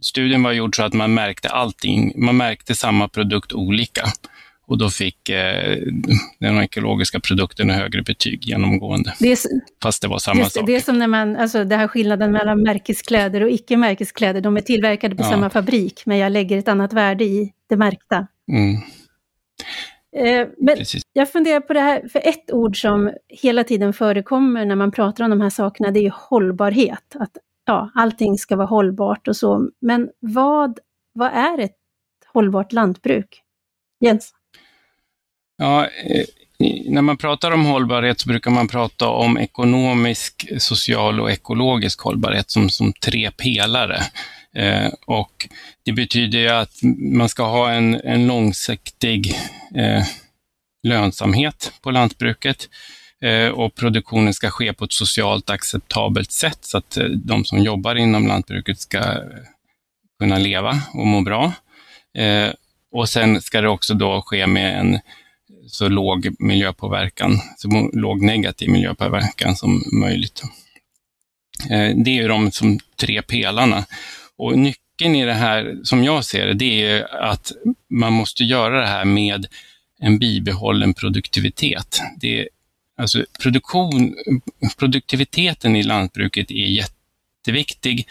studien 0.00 0.42
var 0.42 0.52
gjord 0.52 0.76
så 0.76 0.82
att 0.82 0.92
man 0.92 1.14
märkte 1.14 1.48
allting. 1.48 2.12
Man 2.16 2.36
märkte 2.36 2.74
samma 2.74 3.08
produkt 3.08 3.52
olika 3.52 4.06
och 4.66 4.78
då 4.78 4.90
fick 4.90 5.28
eh, 5.28 5.78
den 6.38 6.58
ekologiska 6.62 7.20
produkten 7.20 7.70
högre 7.70 8.02
betyg 8.02 8.44
genomgående. 8.44 9.14
Det 9.18 9.32
är, 9.32 9.38
fast 9.82 10.02
det 10.02 10.08
var 10.08 10.18
samma 10.18 10.44
det, 10.44 10.50
sak. 10.50 10.66
Det 10.66 10.76
är 10.76 10.80
som 10.80 10.98
när 10.98 11.06
man, 11.06 11.36
alltså 11.36 11.64
det 11.64 11.76
här 11.76 11.88
skillnaden 11.88 12.32
mellan 12.32 12.62
märkeskläder 12.62 13.40
och 13.40 13.50
icke-märkeskläder, 13.50 14.40
de 14.40 14.56
är 14.56 14.60
tillverkade 14.60 15.16
på 15.16 15.22
ja. 15.22 15.30
samma 15.30 15.50
fabrik, 15.50 16.02
men 16.06 16.18
jag 16.18 16.32
lägger 16.32 16.58
ett 16.58 16.68
annat 16.68 16.92
värde 16.92 17.24
i 17.24 17.52
det 17.68 17.76
märkta. 17.76 18.26
Mm. 18.52 18.80
Eh, 20.16 20.48
men 20.58 20.76
Precis. 20.76 21.02
jag 21.12 21.32
funderar 21.32 21.60
på 21.60 21.72
det 21.72 21.80
här, 21.80 22.08
för 22.08 22.28
ett 22.28 22.52
ord 22.52 22.80
som 22.80 23.12
hela 23.28 23.64
tiden 23.64 23.92
förekommer 23.92 24.64
när 24.64 24.76
man 24.76 24.90
pratar 24.90 25.24
om 25.24 25.30
de 25.30 25.40
här 25.40 25.50
sakerna, 25.50 25.90
det 25.90 26.00
är 26.00 26.02
ju 26.02 26.12
hållbarhet. 26.14 27.16
Att 27.18 27.36
ja, 27.64 27.90
allting 27.94 28.38
ska 28.38 28.56
vara 28.56 28.66
hållbart 28.66 29.28
och 29.28 29.36
så. 29.36 29.70
Men 29.80 30.08
vad, 30.20 30.78
vad 31.12 31.32
är 31.32 31.58
ett 31.58 31.76
hållbart 32.26 32.72
lantbruk? 32.72 33.42
Jens? 34.00 34.32
Ja, 35.56 35.84
eh, 35.84 36.24
när 36.84 37.02
man 37.02 37.16
pratar 37.16 37.50
om 37.50 37.66
hållbarhet 37.66 38.20
så 38.20 38.28
brukar 38.28 38.50
man 38.50 38.68
prata 38.68 39.08
om 39.08 39.38
ekonomisk, 39.38 40.48
social 40.58 41.20
och 41.20 41.30
ekologisk 41.30 42.00
hållbarhet 42.00 42.50
som, 42.50 42.70
som 42.70 42.92
tre 42.92 43.30
pelare. 43.30 43.98
Eh, 44.58 44.92
och 45.06 45.48
det 45.84 45.92
betyder 45.92 46.38
ju 46.38 46.48
att 46.48 46.72
man 46.98 47.28
ska 47.28 47.42
ha 47.42 47.70
en, 47.70 47.94
en 47.94 48.26
långsiktig 48.26 49.34
eh, 49.74 50.04
lönsamhet 50.82 51.72
på 51.82 51.90
lantbruket 51.90 52.68
eh, 53.22 53.48
och 53.48 53.74
produktionen 53.74 54.34
ska 54.34 54.50
ske 54.50 54.72
på 54.72 54.84
ett 54.84 54.92
socialt 54.92 55.50
acceptabelt 55.50 56.32
sätt 56.32 56.58
så 56.60 56.78
att 56.78 56.96
eh, 56.96 57.04
de 57.04 57.44
som 57.44 57.58
jobbar 57.58 57.94
inom 57.94 58.26
lantbruket 58.26 58.80
ska 58.80 58.98
eh, 58.98 59.22
kunna 60.20 60.38
leva 60.38 60.82
och 60.94 61.06
må 61.06 61.20
bra. 61.20 61.52
Eh, 62.18 62.50
och 62.92 63.08
sen 63.08 63.42
ska 63.42 63.60
det 63.60 63.68
också 63.68 63.94
då 63.94 64.22
ske 64.26 64.46
med 64.46 64.80
en 64.80 64.98
så 65.66 65.88
låg 65.88 66.34
miljöpåverkan, 66.38 67.40
så 67.56 67.90
låg 67.92 68.22
negativ 68.22 68.70
miljöpåverkan 68.70 69.56
som 69.56 69.82
möjligt. 69.92 70.42
Eh, 71.70 71.96
det 71.96 72.10
är 72.10 72.22
ju 72.22 72.28
de 72.28 72.50
som 72.50 72.78
tre 72.96 73.22
pelarna. 73.22 73.84
Och 74.38 74.58
nyckeln 74.58 75.14
i 75.14 75.24
det 75.24 75.34
här, 75.34 75.78
som 75.82 76.04
jag 76.04 76.24
ser 76.24 76.46
det, 76.46 76.54
det 76.54 76.82
är 76.82 77.22
att 77.22 77.52
man 77.90 78.12
måste 78.12 78.44
göra 78.44 78.80
det 78.80 78.86
här 78.86 79.04
med 79.04 79.46
en 80.00 80.18
bibehållen 80.18 80.94
produktivitet. 80.94 82.00
Det 82.20 82.48
alltså 82.98 83.24
produktion, 83.42 84.14
produktiviteten 84.78 85.76
i 85.76 85.82
lantbruket 85.82 86.50
är 86.50 86.84
jätteviktig 87.44 88.06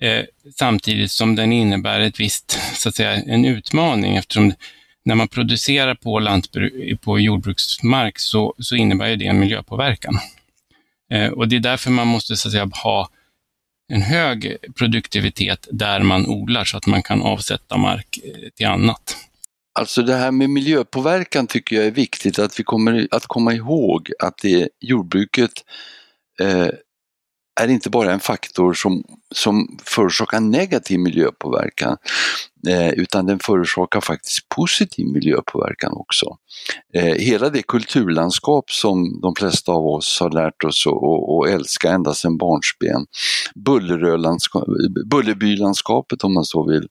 eh, 0.00 0.24
samtidigt 0.54 1.10
som 1.10 1.36
den 1.36 1.52
innebär 1.52 2.00
ett 2.00 2.20
visst, 2.20 2.58
så 2.74 2.88
att 2.88 2.94
säga, 2.94 3.12
en 3.12 3.44
utmaning 3.44 4.16
eftersom 4.16 4.52
när 5.04 5.14
man 5.14 5.28
producerar 5.28 5.94
på, 5.94 6.18
lantbruk, 6.18 7.00
på 7.00 7.18
jordbruksmark 7.20 8.18
så, 8.18 8.54
så 8.58 8.76
innebär 8.76 9.16
det 9.16 9.26
en 9.26 9.40
miljöpåverkan. 9.40 10.18
Eh, 11.10 11.28
och 11.28 11.48
det 11.48 11.56
är 11.56 11.60
därför 11.60 11.90
man 11.90 12.06
måste 12.06 12.36
så 12.36 12.48
att 12.48 12.52
säga, 12.52 12.70
ha 12.84 13.08
en 13.88 14.02
hög 14.02 14.56
produktivitet 14.78 15.68
där 15.70 16.02
man 16.02 16.26
odlar 16.26 16.64
så 16.64 16.76
att 16.76 16.86
man 16.86 17.02
kan 17.02 17.22
avsätta 17.22 17.76
mark 17.76 18.18
eh, 18.24 18.48
till 18.54 18.66
annat. 18.66 19.16
Alltså 19.78 20.02
det 20.02 20.14
här 20.14 20.30
med 20.30 20.50
miljöpåverkan 20.50 21.46
tycker 21.46 21.76
jag 21.76 21.86
är 21.86 21.90
viktigt 21.90 22.38
att 22.38 22.60
vi 22.60 22.64
kommer 22.64 23.08
att 23.10 23.26
komma 23.26 23.54
ihåg 23.54 24.12
att 24.18 24.38
det 24.42 24.68
jordbruket 24.80 25.52
eh, 26.40 26.68
är 27.58 27.68
inte 27.68 27.90
bara 27.90 28.12
en 28.12 28.20
faktor 28.20 28.72
som, 28.72 29.04
som 29.34 29.78
förorsakar 29.84 30.40
negativ 30.40 30.98
miljöpåverkan 30.98 31.96
eh, 32.68 32.90
utan 32.90 33.26
den 33.26 33.38
förorsakar 33.38 34.00
faktiskt 34.00 34.48
positiv 34.48 35.06
miljöpåverkan 35.06 35.92
också. 35.92 36.36
Eh, 36.94 37.14
hela 37.14 37.48
det 37.50 37.62
kulturlandskap 37.62 38.70
som 38.70 39.20
de 39.20 39.34
flesta 39.34 39.72
av 39.72 39.86
oss 39.86 40.18
har 40.20 40.30
lärt 40.30 40.64
oss 40.64 40.86
att 40.86 41.54
älska 41.54 41.90
ända 41.90 42.14
sedan 42.14 42.38
barnsben, 42.38 43.06
Bullerbylandskapet 45.04 46.24
om 46.24 46.34
man 46.34 46.44
så 46.44 46.66
vill, 46.66 46.88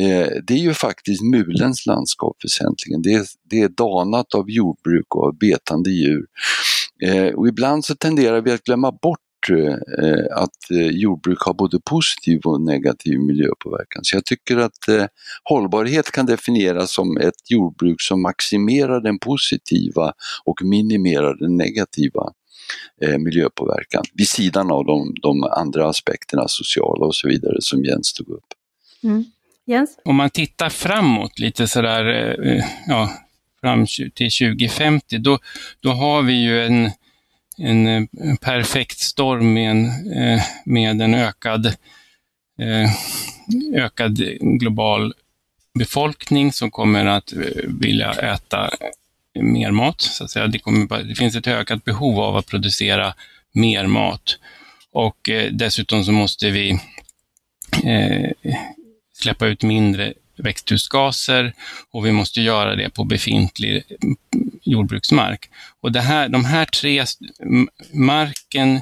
eh, 0.00 0.28
det 0.46 0.54
är 0.54 0.62
ju 0.62 0.74
faktiskt 0.74 1.22
mulens 1.22 1.86
landskap 1.86 2.36
väsentligen. 2.44 3.02
Det 3.02 3.14
är, 3.14 3.26
det 3.50 3.62
är 3.62 3.68
danat 3.68 4.34
av 4.34 4.50
jordbruk 4.50 5.14
och 5.14 5.24
av 5.24 5.38
betande 5.38 5.90
djur. 5.90 6.26
Eh, 7.06 7.34
och 7.34 7.48
ibland 7.48 7.84
så 7.84 7.94
tenderar 7.94 8.40
vi 8.40 8.52
att 8.52 8.64
glömma 8.64 8.92
bort 8.92 9.18
eh, 9.56 10.42
att 10.42 10.70
eh, 10.70 10.86
jordbruk 10.86 11.38
har 11.40 11.54
både 11.54 11.80
positiv 11.80 12.40
och 12.44 12.60
negativ 12.60 13.20
miljöpåverkan. 13.20 14.04
Så 14.04 14.16
jag 14.16 14.24
tycker 14.24 14.56
att 14.56 14.88
eh, 14.88 15.04
hållbarhet 15.44 16.10
kan 16.10 16.26
definieras 16.26 16.92
som 16.92 17.16
ett 17.16 17.50
jordbruk 17.50 18.00
som 18.00 18.22
maximerar 18.22 19.00
den 19.00 19.18
positiva 19.18 20.12
och 20.44 20.62
minimerar 20.62 21.34
den 21.34 21.56
negativa 21.56 22.32
miljöpåverkan 23.18 24.04
vid 24.14 24.28
sidan 24.28 24.70
av 24.70 24.84
de, 24.86 25.14
de, 25.22 25.42
andra 25.42 25.88
aspekterna, 25.88 26.44
sociala 26.48 27.06
och 27.06 27.14
så 27.14 27.28
vidare, 27.28 27.56
som 27.60 27.84
Jens 27.84 28.12
tog 28.12 28.28
upp. 28.28 28.44
Mm. 29.02 29.24
Jens? 29.66 29.98
Om 30.04 30.16
man 30.16 30.30
tittar 30.30 30.68
framåt 30.68 31.38
lite 31.38 31.68
sådär, 31.68 32.36
ja, 32.86 33.10
fram 33.60 33.86
till 33.86 34.30
2050, 34.30 35.18
då, 35.18 35.38
då 35.80 35.90
har 35.90 36.22
vi 36.22 36.32
ju 36.32 36.62
en, 36.66 36.90
en, 37.58 37.86
eh, 37.86 38.04
perfekt 38.40 38.98
storm 38.98 39.52
med 39.52 39.70
en, 39.70 40.12
eh, 40.12 40.42
med 40.64 41.02
en 41.02 41.14
ökad, 41.14 41.66
eh, 42.58 42.90
ökad 43.74 44.16
global 44.40 45.14
befolkning 45.74 46.52
som 46.52 46.70
kommer 46.70 47.06
att 47.06 47.32
vilja 47.66 48.12
äta 48.12 48.70
mer 49.40 49.70
mat. 49.70 50.00
Så 50.00 50.24
att 50.24 50.30
säga. 50.30 50.46
Det, 50.46 50.58
kommer, 50.58 51.02
det 51.02 51.14
finns 51.14 51.36
ett 51.36 51.46
ökat 51.46 51.84
behov 51.84 52.20
av 52.20 52.36
att 52.36 52.46
producera 52.46 53.14
mer 53.52 53.86
mat. 53.86 54.38
Och 54.92 55.30
dessutom 55.50 56.04
så 56.04 56.12
måste 56.12 56.50
vi 56.50 56.80
släppa 59.14 59.46
ut 59.46 59.62
mindre 59.62 60.14
växthusgaser 60.38 61.52
och 61.90 62.06
vi 62.06 62.12
måste 62.12 62.40
göra 62.40 62.76
det 62.76 62.90
på 62.90 63.04
befintlig 63.04 63.82
jordbruksmark. 64.62 65.50
Och 65.80 65.92
det 65.92 66.00
här, 66.00 66.28
de 66.28 66.44
här 66.44 66.64
tre, 66.64 67.04
marken, 67.92 68.80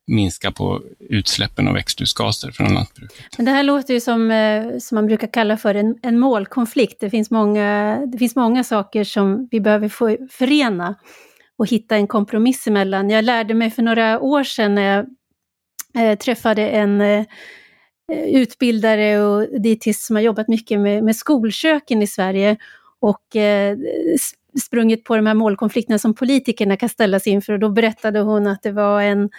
minska 0.06 0.50
på 0.50 0.82
utsläppen 0.98 1.68
av 1.68 1.74
växthusgaser 1.74 2.50
från 2.50 2.74
lantbruket. 2.74 3.24
Men 3.36 3.46
det 3.46 3.52
här 3.52 3.62
låter 3.62 3.94
ju 3.94 4.00
som, 4.00 4.30
eh, 4.30 4.78
som 4.78 4.94
man 4.94 5.06
brukar 5.06 5.26
kalla 5.26 5.56
för 5.56 5.74
en, 5.74 5.98
en 6.02 6.18
målkonflikt. 6.18 7.00
Det 7.00 7.10
finns, 7.10 7.30
många, 7.30 8.00
det 8.06 8.18
finns 8.18 8.36
många 8.36 8.64
saker 8.64 9.04
som 9.04 9.48
vi 9.50 9.60
behöver 9.60 9.88
få 9.88 10.16
förena 10.30 10.94
och 11.56 11.66
hitta 11.66 11.96
en 11.96 12.06
kompromiss 12.06 12.66
emellan. 12.66 13.10
Jag 13.10 13.24
lärde 13.24 13.54
mig 13.54 13.70
för 13.70 13.82
några 13.82 14.20
år 14.20 14.44
sedan 14.44 14.74
när 14.74 14.82
jag 15.94 16.10
eh, 16.10 16.18
träffade 16.18 16.68
en 16.68 17.00
eh, 17.00 17.24
utbildare 18.12 19.18
och 19.20 19.60
dietist 19.60 20.06
som 20.06 20.16
har 20.16 20.22
jobbat 20.22 20.48
mycket 20.48 20.80
med, 20.80 21.04
med 21.04 21.16
skolköken 21.16 22.02
i 22.02 22.06
Sverige 22.06 22.56
och 23.00 23.36
eh, 23.36 23.76
sprungit 24.62 25.04
på 25.04 25.16
de 25.16 25.26
här 25.26 25.34
målkonflikterna 25.34 25.98
som 25.98 26.14
politikerna 26.14 26.76
kan 26.76 26.88
ställas 26.88 27.26
inför 27.26 27.52
och 27.52 27.58
då 27.58 27.68
berättade 27.68 28.20
hon 28.20 28.46
att 28.46 28.62
det 28.62 28.72
var 28.72 29.02
en 29.02 29.30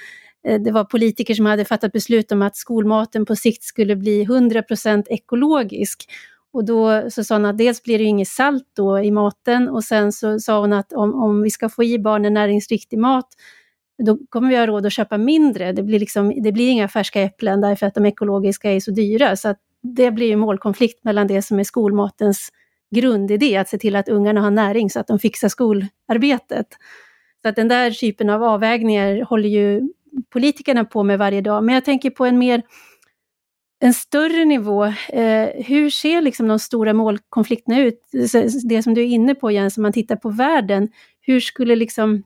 Eh, 0.48 0.62
det 0.62 0.72
var 0.72 0.84
politiker 0.84 1.34
som 1.34 1.46
hade 1.46 1.66
fattat 1.66 1.92
beslut 1.92 2.32
om 2.32 2.42
att 2.42 2.56
skolmaten 2.56 3.26
på 3.26 3.36
sikt 3.36 3.64
skulle 3.64 3.96
bli 3.96 4.26
100% 4.26 5.04
ekologisk. 5.10 6.06
Och 6.54 6.66
då 6.66 7.12
så 7.12 7.24
sa 7.24 7.36
hon 7.36 7.46
att 7.46 7.58
dels 7.58 7.84
blir 7.84 7.98
det 7.98 8.04
inget 8.04 8.28
salt 8.28 8.68
då 8.76 9.00
i 9.00 9.12
maten 9.12 9.70
och 9.70 9.84
sen 9.84 10.12
så 10.12 10.40
sa 10.40 10.60
hon 10.60 10.74
att 10.74 10.94
om, 10.94 11.14
om 11.14 11.42
vi 11.42 11.50
ska 11.50 11.70
få 11.70 11.84
i 11.84 12.00
barnen 12.00 12.34
näringsriktig 12.34 13.00
mat 13.00 13.28
då 13.98 14.18
kommer 14.30 14.50
vi 14.50 14.56
ha 14.56 14.68
råd 14.68 14.86
att 14.86 14.94
köpa 14.94 15.18
mindre. 15.18 15.72
Det 15.72 15.84
blir, 15.84 16.00
liksom, 16.00 16.44
det 16.44 16.52
blir 16.52 16.70
inga 16.70 16.88
färska 16.88 17.22
äpplen 17.22 17.62
därför 17.62 17.86
att 17.86 17.94
de 17.94 18.06
ekologiska 18.06 18.72
är 18.72 18.80
så 18.80 18.92
dyra. 18.92 19.36
Så 19.36 19.50
att 19.50 19.58
det 19.82 20.12
blir 20.12 20.28
ju 20.28 20.36
målkonflikt 20.36 21.04
mellan 21.04 21.28
det 21.28 21.42
som 21.42 21.60
är 21.60 21.64
skolmatens 21.64 22.50
grundidé, 22.96 23.58
att 23.58 23.70
se 23.70 23.78
till 23.78 23.96
att 23.96 24.10
ungarna 24.10 24.42
har 24.42 24.52
näring 24.52 24.90
så 24.90 25.00
att 25.00 25.08
de 25.08 25.20
fixar 25.20 25.50
skolarbetet. 25.50 26.68
Så 27.42 27.50
att 27.50 27.56
den 27.56 27.68
där 27.68 27.92
typen 27.92 28.30
av 28.30 28.44
avvägningar 28.44 29.26
håller 29.26 29.50
ju 29.50 29.90
politikerna 30.30 30.86
på 30.86 31.04
med 31.04 31.20
varje 31.20 31.42
dag. 31.42 31.64
Men 31.64 31.76
jag 31.76 31.86
tänker 31.86 32.10
på 32.10 32.26
en 32.26 32.38
mer 32.38 32.64
en 33.80 33.94
större 33.94 34.46
nivå, 34.46 34.86
eh, 35.10 35.50
hur 35.66 35.90
ser 35.90 36.22
liksom 36.22 36.48
de 36.48 36.60
stora 36.60 36.94
målkonflikterna 36.94 37.80
ut? 37.80 38.00
Det 38.64 38.84
som 38.84 38.94
du 38.94 39.02
är 39.02 39.06
inne 39.06 39.36
på 39.36 39.52
Jens, 39.52 39.78
om 39.78 39.84
man 39.84 39.94
tittar 39.94 40.16
på 40.16 40.30
världen, 40.30 40.90
hur 41.22 41.40
skulle 41.40 41.76
liksom, 41.76 42.24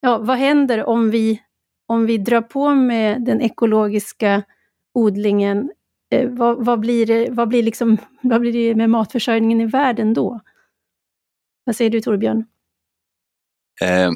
ja 0.00 0.18
vad 0.18 0.36
händer 0.36 0.84
om 0.84 1.10
vi, 1.10 1.42
om 1.86 2.06
vi 2.06 2.18
drar 2.18 2.40
på 2.40 2.74
med 2.74 3.24
den 3.24 3.40
ekologiska 3.40 4.42
odlingen? 4.94 5.70
Eh, 6.10 6.28
vad, 6.30 6.64
vad, 6.64 6.80
blir 6.80 7.06
det, 7.06 7.28
vad, 7.30 7.48
blir 7.48 7.62
liksom, 7.62 7.98
vad 8.22 8.40
blir 8.40 8.52
det 8.52 8.74
med 8.74 8.90
matförsörjningen 8.90 9.60
i 9.60 9.66
världen 9.66 10.14
då? 10.14 10.40
Vad 11.64 11.76
säger 11.76 11.90
du 11.90 12.00
Torbjörn? 12.00 12.44
Eh, 13.82 14.10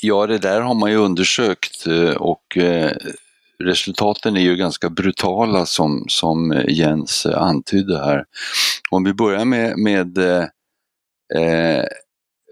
Ja, 0.00 0.26
det 0.26 0.38
där 0.38 0.60
har 0.60 0.74
man 0.74 0.90
ju 0.90 0.96
undersökt 0.96 1.86
eh, 1.86 2.10
och 2.10 2.56
eh, 2.56 2.92
resultaten 3.58 4.36
är 4.36 4.40
ju 4.40 4.56
ganska 4.56 4.90
brutala 4.90 5.66
som, 5.66 6.04
som 6.08 6.64
Jens 6.68 7.26
antydde 7.26 7.98
här. 7.98 8.24
Om 8.90 9.04
vi 9.04 9.14
börjar 9.14 9.44
med, 9.44 9.78
med 9.78 10.18
eh, 10.18 10.44
eh 11.34 11.84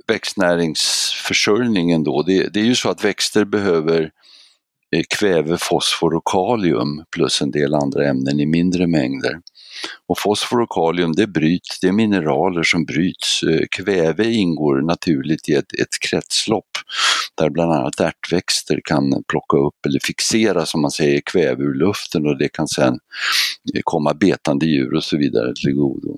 växtnäringsförsörjningen 0.06 2.04
då. 2.04 2.22
Det, 2.22 2.48
det, 2.48 2.60
är 2.60 2.64
ju 2.64 2.74
så 2.74 2.90
att 2.90 3.04
växter 3.04 3.44
behöver 3.44 4.10
Eh, 4.96 5.02
kväve, 5.18 5.58
fosfor 5.60 6.14
och 6.14 6.26
kalium 6.26 7.04
plus 7.16 7.42
en 7.42 7.50
del 7.50 7.74
andra 7.74 8.08
ämnen 8.08 8.40
i 8.40 8.46
mindre 8.46 8.86
mängder. 8.86 9.40
Och 10.08 10.18
fosfor 10.18 10.60
och 10.60 10.70
kalium 10.70 11.12
det 11.12 11.26
bryts, 11.26 11.80
det 11.80 11.88
är 11.88 11.92
mineraler 11.92 12.62
som 12.62 12.84
bryts. 12.84 13.42
Eh, 13.42 13.66
kväve 13.70 14.32
ingår 14.32 14.82
naturligt 14.82 15.48
i 15.48 15.52
ett, 15.52 15.80
ett 15.80 16.00
kretslopp 16.08 16.70
där 17.34 17.50
bland 17.50 17.72
annat 17.72 18.00
ärtväxter 18.00 18.80
kan 18.84 19.24
plocka 19.28 19.56
upp 19.56 19.86
eller 19.86 20.00
fixera 20.02 20.66
som 20.66 20.82
man 20.82 20.90
säger 20.90 21.20
kväve 21.20 21.62
ur 21.64 21.74
luften 21.74 22.26
och 22.26 22.38
det 22.38 22.48
kan 22.48 22.68
sedan 22.68 22.98
eh, 23.74 23.80
komma 23.84 24.14
betande 24.14 24.66
djur 24.66 24.94
och 24.94 25.04
så 25.04 25.16
vidare 25.16 25.54
till 25.54 25.72
godo. 25.72 26.16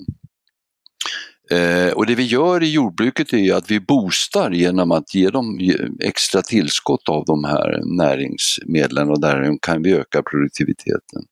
Eh, 1.50 1.92
och 1.92 2.06
det 2.06 2.14
vi 2.14 2.22
gör 2.22 2.62
i 2.62 2.72
jordbruket 2.72 3.32
är 3.32 3.54
att 3.54 3.70
vi 3.70 3.80
boostar 3.80 4.50
genom 4.50 4.90
att 4.90 5.14
ge 5.14 5.30
dem 5.30 5.60
extra 6.00 6.42
tillskott 6.42 7.08
av 7.08 7.24
de 7.24 7.44
här 7.44 7.96
näringsmedlen 7.96 9.10
och 9.10 9.20
därigenom 9.20 9.58
kan 9.58 9.82
vi 9.82 9.92
öka 9.92 10.22
produktiviteten. 10.22 11.22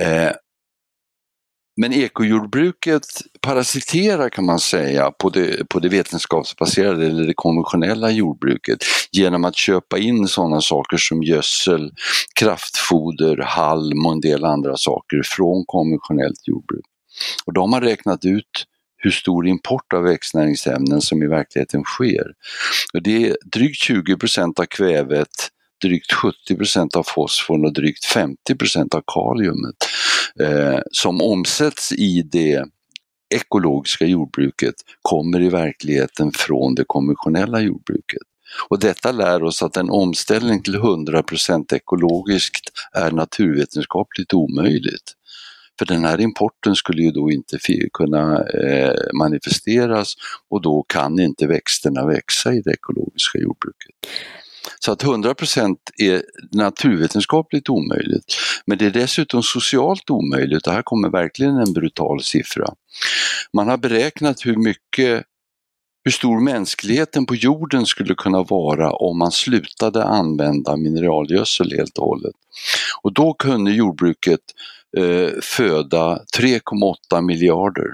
Eh, 0.00 0.32
men 1.80 1.92
ekojordbruket 1.92 3.06
parasiterar 3.40 4.28
kan 4.28 4.46
man 4.46 4.58
säga 4.58 5.10
på 5.10 5.30
det, 5.30 5.68
på 5.68 5.78
det 5.78 5.88
vetenskapsbaserade 5.88 7.06
eller 7.06 7.26
det 7.26 7.34
konventionella 7.34 8.10
jordbruket 8.10 8.78
genom 9.12 9.44
att 9.44 9.56
köpa 9.56 9.98
in 9.98 10.28
sådana 10.28 10.60
saker 10.60 10.96
som 10.96 11.22
gödsel, 11.22 11.90
kraftfoder, 12.40 13.36
halm 13.36 14.06
och 14.06 14.12
en 14.12 14.20
del 14.20 14.44
andra 14.44 14.76
saker 14.76 15.22
från 15.24 15.64
konventionellt 15.66 16.48
jordbruk. 16.48 16.84
Och 17.46 17.52
då 17.52 17.60
har 17.60 17.68
man 17.68 17.80
räknat 17.80 18.24
ut 18.24 18.64
hur 18.98 19.10
stor 19.10 19.46
import 19.46 19.92
av 19.92 20.02
växtnäringsämnen 20.02 21.00
som 21.00 21.22
i 21.22 21.26
verkligheten 21.26 21.82
sker. 21.82 22.26
Och 22.94 23.02
det 23.02 23.26
är 23.26 23.36
drygt 23.52 23.90
20% 23.90 24.60
av 24.60 24.64
kvävet, 24.64 25.28
drygt 25.82 26.12
70% 26.50 26.96
av 26.96 27.02
fosforn 27.02 27.64
och 27.64 27.72
drygt 27.72 28.04
50% 28.14 28.94
av 28.94 29.02
kaliumet 29.14 29.76
eh, 30.40 30.80
som 30.92 31.20
omsätts 31.20 31.92
i 31.92 32.22
det 32.22 32.64
ekologiska 33.34 34.06
jordbruket 34.06 34.74
kommer 35.02 35.40
i 35.40 35.48
verkligheten 35.48 36.32
från 36.32 36.74
det 36.74 36.84
konventionella 36.86 37.60
jordbruket. 37.60 38.22
Och 38.68 38.80
detta 38.80 39.12
lär 39.12 39.42
oss 39.42 39.62
att 39.62 39.76
en 39.76 39.90
omställning 39.90 40.62
till 40.62 40.76
100% 40.76 41.74
ekologiskt 41.74 42.70
är 42.92 43.10
naturvetenskapligt 43.10 44.34
omöjligt. 44.34 45.14
För 45.78 45.86
den 45.86 46.04
här 46.04 46.20
importen 46.20 46.76
skulle 46.76 47.02
ju 47.02 47.10
då 47.10 47.30
inte 47.30 47.58
kunna 47.92 48.44
eh, 48.44 48.94
manifesteras 49.14 50.14
och 50.50 50.62
då 50.62 50.84
kan 50.88 51.20
inte 51.20 51.46
växterna 51.46 52.06
växa 52.06 52.54
i 52.54 52.60
det 52.60 52.72
ekologiska 52.72 53.38
jordbruket. 53.38 53.94
Så 54.80 54.92
att 54.92 55.04
100% 55.04 55.76
är 55.96 56.22
naturvetenskapligt 56.52 57.68
omöjligt. 57.68 58.36
Men 58.66 58.78
det 58.78 58.86
är 58.86 58.90
dessutom 58.90 59.42
socialt 59.42 60.10
omöjligt 60.10 60.66
och 60.66 60.72
här 60.72 60.82
kommer 60.82 61.08
verkligen 61.08 61.56
en 61.56 61.72
brutal 61.72 62.22
siffra. 62.22 62.66
Man 63.52 63.68
har 63.68 63.76
beräknat 63.76 64.46
hur 64.46 64.56
mycket 64.56 65.24
hur 66.04 66.12
stor 66.12 66.40
mänskligheten 66.40 67.26
på 67.26 67.34
jorden 67.34 67.86
skulle 67.86 68.14
kunna 68.14 68.42
vara 68.42 68.92
om 68.92 69.18
man 69.18 69.32
slutade 69.32 70.04
använda 70.04 70.76
mineralgödsel 70.76 71.72
helt 71.76 71.98
och 71.98 72.06
hållet. 72.06 72.34
Och 73.02 73.12
då 73.12 73.34
kunde 73.34 73.70
jordbruket 73.70 74.40
eh, 74.40 74.77
Eh, 74.96 75.30
föda 75.42 76.24
3,8 76.38 77.20
miljarder 77.22 77.90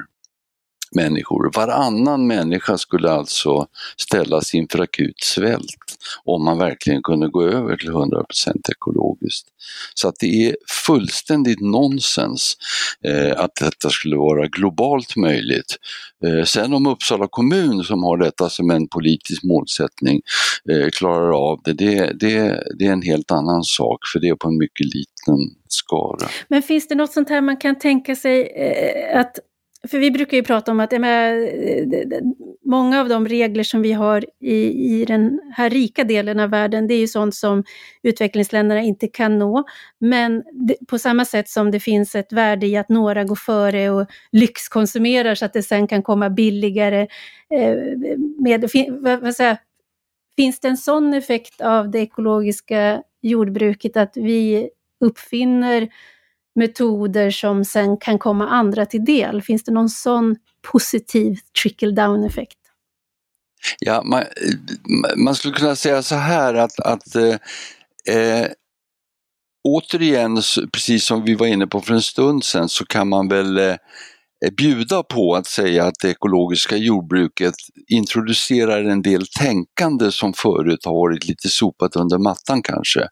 människor. 0.94 1.50
Varannan 1.54 2.26
människa 2.26 2.78
skulle 2.78 3.10
alltså 3.10 3.66
ställas 3.96 4.54
inför 4.54 4.78
akut 4.78 5.20
svält 5.22 5.83
om 6.24 6.44
man 6.44 6.58
verkligen 6.58 7.02
kunde 7.02 7.28
gå 7.28 7.42
över 7.42 7.76
till 7.76 7.90
100% 7.90 8.24
ekologiskt. 8.70 9.48
Så 9.94 10.08
att 10.08 10.14
det 10.20 10.46
är 10.46 10.56
fullständigt 10.86 11.60
nonsens 11.60 12.56
eh, 13.04 13.40
att 13.40 13.54
detta 13.60 13.90
skulle 13.90 14.16
vara 14.16 14.46
globalt 14.46 15.16
möjligt. 15.16 15.76
Eh, 16.24 16.44
sen 16.44 16.72
om 16.72 16.86
Uppsala 16.86 17.28
kommun 17.30 17.84
som 17.84 18.02
har 18.02 18.16
detta 18.16 18.50
som 18.50 18.70
en 18.70 18.88
politisk 18.88 19.42
målsättning 19.42 20.20
eh, 20.70 20.90
klarar 20.90 21.50
av 21.50 21.60
det, 21.64 21.72
det, 21.72 22.12
det, 22.20 22.64
det 22.78 22.86
är 22.86 22.92
en 22.92 23.02
helt 23.02 23.30
annan 23.30 23.64
sak 23.64 23.98
för 24.12 24.20
det 24.20 24.28
är 24.28 24.34
på 24.34 24.48
en 24.48 24.58
mycket 24.58 24.86
liten 24.86 25.38
skara. 25.68 26.28
Men 26.48 26.62
finns 26.62 26.88
det 26.88 26.94
något 26.94 27.12
sånt 27.12 27.28
här 27.28 27.40
man 27.40 27.56
kan 27.56 27.78
tänka 27.78 28.16
sig 28.16 28.46
eh, 28.46 29.20
att 29.20 29.38
för 29.88 29.98
vi 29.98 30.10
brukar 30.10 30.36
ju 30.36 30.42
prata 30.42 30.70
om 30.72 30.80
att 30.80 30.92
menar, 30.92 31.32
eh, 31.32 32.00
eh, 32.00 32.20
många 32.64 33.00
av 33.00 33.08
de 33.08 33.28
regler 33.28 33.62
som 33.62 33.82
vi 33.82 33.92
har 33.92 34.24
i, 34.40 34.54
i 35.00 35.04
den 35.04 35.40
här 35.56 35.70
rika 35.70 36.04
delen 36.04 36.40
av 36.40 36.50
världen, 36.50 36.86
det 36.86 36.94
är 36.94 36.98
ju 36.98 37.08
sånt 37.08 37.34
som 37.34 37.64
utvecklingsländerna 38.02 38.80
inte 38.80 39.08
kan 39.08 39.38
nå. 39.38 39.64
Men 39.98 40.42
det, 40.52 40.76
på 40.88 40.98
samma 40.98 41.24
sätt 41.24 41.48
som 41.48 41.70
det 41.70 41.80
finns 41.80 42.14
ett 42.14 42.32
värde 42.32 42.66
i 42.66 42.76
att 42.76 42.88
några 42.88 43.24
går 43.24 43.36
före 43.36 43.90
och 43.90 44.06
lyxkonsumerar 44.32 45.34
så 45.34 45.44
att 45.44 45.52
det 45.52 45.62
sen 45.62 45.86
kan 45.86 46.02
komma 46.02 46.30
billigare. 46.30 47.00
Eh, 47.50 47.76
med, 48.38 48.70
vad, 49.00 49.20
vad 49.20 49.34
säger, 49.34 49.58
finns 50.36 50.60
det 50.60 50.68
en 50.68 50.76
sån 50.76 51.14
effekt 51.14 51.60
av 51.60 51.90
det 51.90 51.98
ekologiska 51.98 53.02
jordbruket 53.22 53.96
att 53.96 54.16
vi 54.16 54.68
uppfinner 55.00 55.88
metoder 56.54 57.30
som 57.30 57.64
sen 57.64 57.96
kan 57.96 58.18
komma 58.18 58.48
andra 58.48 58.86
till 58.86 59.04
del? 59.04 59.42
Finns 59.42 59.64
det 59.64 59.72
någon 59.72 59.88
sån 59.88 60.36
positiv 60.72 61.36
trickle 61.62 61.90
down 61.90 62.24
effekt? 62.24 62.58
Ja, 63.78 64.02
man, 64.02 64.24
man, 65.16 65.34
skulle 65.34 65.54
kunna 65.54 65.76
säga 65.76 66.02
så 66.02 66.14
här 66.14 66.54
att, 66.54 66.80
att 66.80 67.16
eh, 67.16 67.36
eh, 68.16 68.46
återigen, 69.68 70.42
precis 70.72 71.04
som 71.04 71.24
vi 71.24 71.34
var 71.34 71.46
inne 71.46 71.66
på 71.66 71.80
för 71.80 71.94
en 71.94 72.02
stund 72.02 72.44
sedan, 72.44 72.68
så 72.68 72.84
kan 72.84 73.08
man 73.08 73.28
väl 73.28 73.58
eh, 73.58 73.76
bjuda 74.56 75.02
på 75.02 75.34
att 75.34 75.46
säga 75.46 75.84
att 75.84 75.94
det 76.02 76.10
ekologiska 76.10 76.76
jordbruket 76.76 77.54
introducerar 77.88 78.84
en 78.84 79.02
del 79.02 79.26
tänkande 79.26 80.12
som 80.12 80.32
förut 80.32 80.84
har 80.84 80.94
varit 80.94 81.28
lite 81.28 81.48
sopat 81.48 81.96
under 81.96 82.18
mattan 82.18 82.62
kanske. 82.62 83.08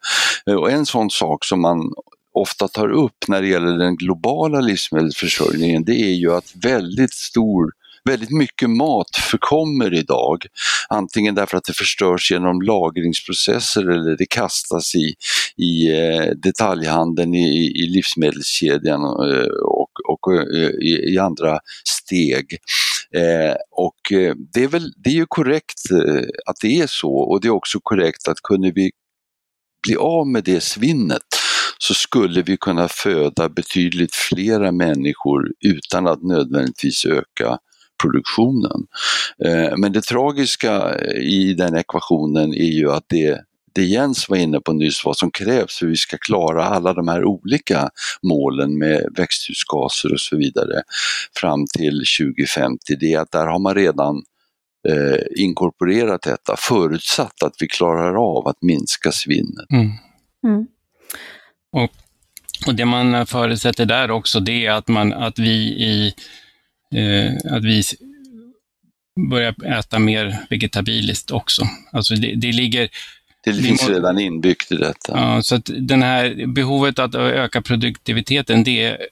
Eh, 0.46 0.55
och 0.55 0.70
en 0.70 0.87
sån 0.87 1.11
sak 1.11 1.44
som 1.44 1.61
man 1.61 1.92
ofta 2.35 2.68
tar 2.68 2.92
upp 2.92 3.29
när 3.29 3.42
det 3.42 3.49
gäller 3.49 3.79
den 3.79 3.97
globala 3.97 4.61
livsmedelsförsörjningen 4.61 5.85
det 5.85 6.03
är 6.03 6.14
ju 6.14 6.33
att 6.33 6.53
väldigt 6.57 7.14
stor 7.14 7.73
Väldigt 8.05 8.31
mycket 8.31 8.71
mat 8.71 9.16
förkommer 9.31 9.95
idag, 9.95 10.47
antingen 10.88 11.35
därför 11.35 11.57
att 11.57 11.64
det 11.64 11.73
förstörs 11.73 12.31
genom 12.31 12.62
lagringsprocesser 12.62 13.90
eller 13.90 14.16
det 14.16 14.27
kastas 14.27 14.95
i, 14.95 15.14
i 15.57 15.90
eh, 15.90 16.31
detaljhandeln, 16.37 17.35
i, 17.35 17.83
i 17.85 17.87
livsmedelskedjan 17.87 19.01
eh, 19.03 19.47
och, 19.64 19.90
och 20.09 20.35
eh, 20.35 20.68
i, 20.68 21.14
i 21.14 21.18
andra 21.18 21.59
steg. 21.85 22.59
Eh, 23.14 23.55
och 23.71 24.01
det 24.55 24.64
är, 24.64 24.68
väl, 24.68 24.92
det 24.97 25.11
är 25.11 25.14
ju 25.14 25.27
korrekt 25.29 25.81
att 26.47 26.57
det 26.62 26.81
är 26.81 26.87
så 26.87 27.14
och 27.14 27.40
det 27.40 27.49
är 27.49 27.53
också 27.53 27.79
korrekt 27.83 28.29
att 28.29 28.40
kunde 28.42 28.73
vi 28.75 28.90
bli 29.87 29.97
av 29.97 30.27
med 30.27 30.45
det 30.45 30.61
svinnet 30.61 31.41
så 31.83 31.95
skulle 31.95 32.42
vi 32.42 32.57
kunna 32.57 32.88
föda 32.88 33.49
betydligt 33.49 34.14
flera 34.14 34.73
människor 34.73 35.53
utan 35.61 36.07
att 36.07 36.23
nödvändigtvis 36.23 37.05
öka 37.05 37.59
produktionen. 38.03 38.87
Eh, 39.45 39.77
men 39.77 39.92
det 39.92 40.03
tragiska 40.03 41.01
i 41.14 41.55
den 41.55 41.77
ekvationen 41.77 42.55
är 42.55 42.73
ju 42.73 42.90
att 42.90 43.05
det 43.09 43.40
det 43.75 43.83
Jens 43.83 44.29
var 44.29 44.37
inne 44.37 44.61
på 44.61 44.73
nyss, 44.73 45.05
vad 45.05 45.16
som 45.16 45.31
krävs 45.31 45.79
för 45.79 45.87
att 45.87 45.92
vi 45.92 45.97
ska 45.97 46.18
klara 46.18 46.64
alla 46.64 46.92
de 46.92 47.09
här 47.09 47.25
olika 47.25 47.90
målen 48.23 48.79
med 48.79 49.07
växthusgaser 49.16 50.12
och 50.12 50.21
så 50.21 50.37
vidare 50.37 50.83
fram 51.37 51.66
till 51.77 52.05
2050, 52.21 52.97
det 53.01 53.12
är 53.12 53.21
att 53.21 53.33
där 53.33 53.47
har 53.47 53.59
man 53.59 53.75
redan 53.75 54.23
eh, 54.88 55.42
inkorporerat 55.45 56.23
detta, 56.23 56.57
förutsatt 56.59 57.42
att 57.42 57.55
vi 57.61 57.68
klarar 57.68 58.37
av 58.37 58.49
att 58.49 58.62
minska 58.62 59.12
svinnet. 59.12 59.71
Mm. 59.73 59.90
Mm. 60.45 60.66
Och, 61.72 61.92
och 62.66 62.74
det 62.74 62.85
man 62.85 63.26
förutsätter 63.26 63.87
där 63.87 64.11
också, 64.11 64.40
det 64.40 64.66
är 64.66 64.72
att, 64.72 64.88
man, 64.88 65.12
att 65.12 65.38
vi 65.38 65.52
i 65.62 66.14
eh, 66.94 67.54
att 67.56 67.64
vi 67.64 67.82
börjar 69.30 69.78
äta 69.78 69.98
mer 69.98 70.37
vegetabiliskt 70.50 71.30
också. 71.30 71.62
Alltså 71.92 72.14
det, 72.14 72.35
det 72.35 72.52
ligger 72.52 72.88
det 73.44 73.52
finns 73.52 73.88
må, 73.88 73.94
redan 73.94 74.18
inbyggt 74.18 74.72
i 74.72 74.76
detta. 74.76 75.12
Ja, 75.12 75.42
så 75.42 75.54
att 75.54 75.70
den 75.78 76.02
här 76.02 76.46
behovet 76.46 76.98
att 76.98 77.14
öka 77.14 77.62
produktiviteten, 77.62 78.64
det 78.64 78.82
är 78.82 79.06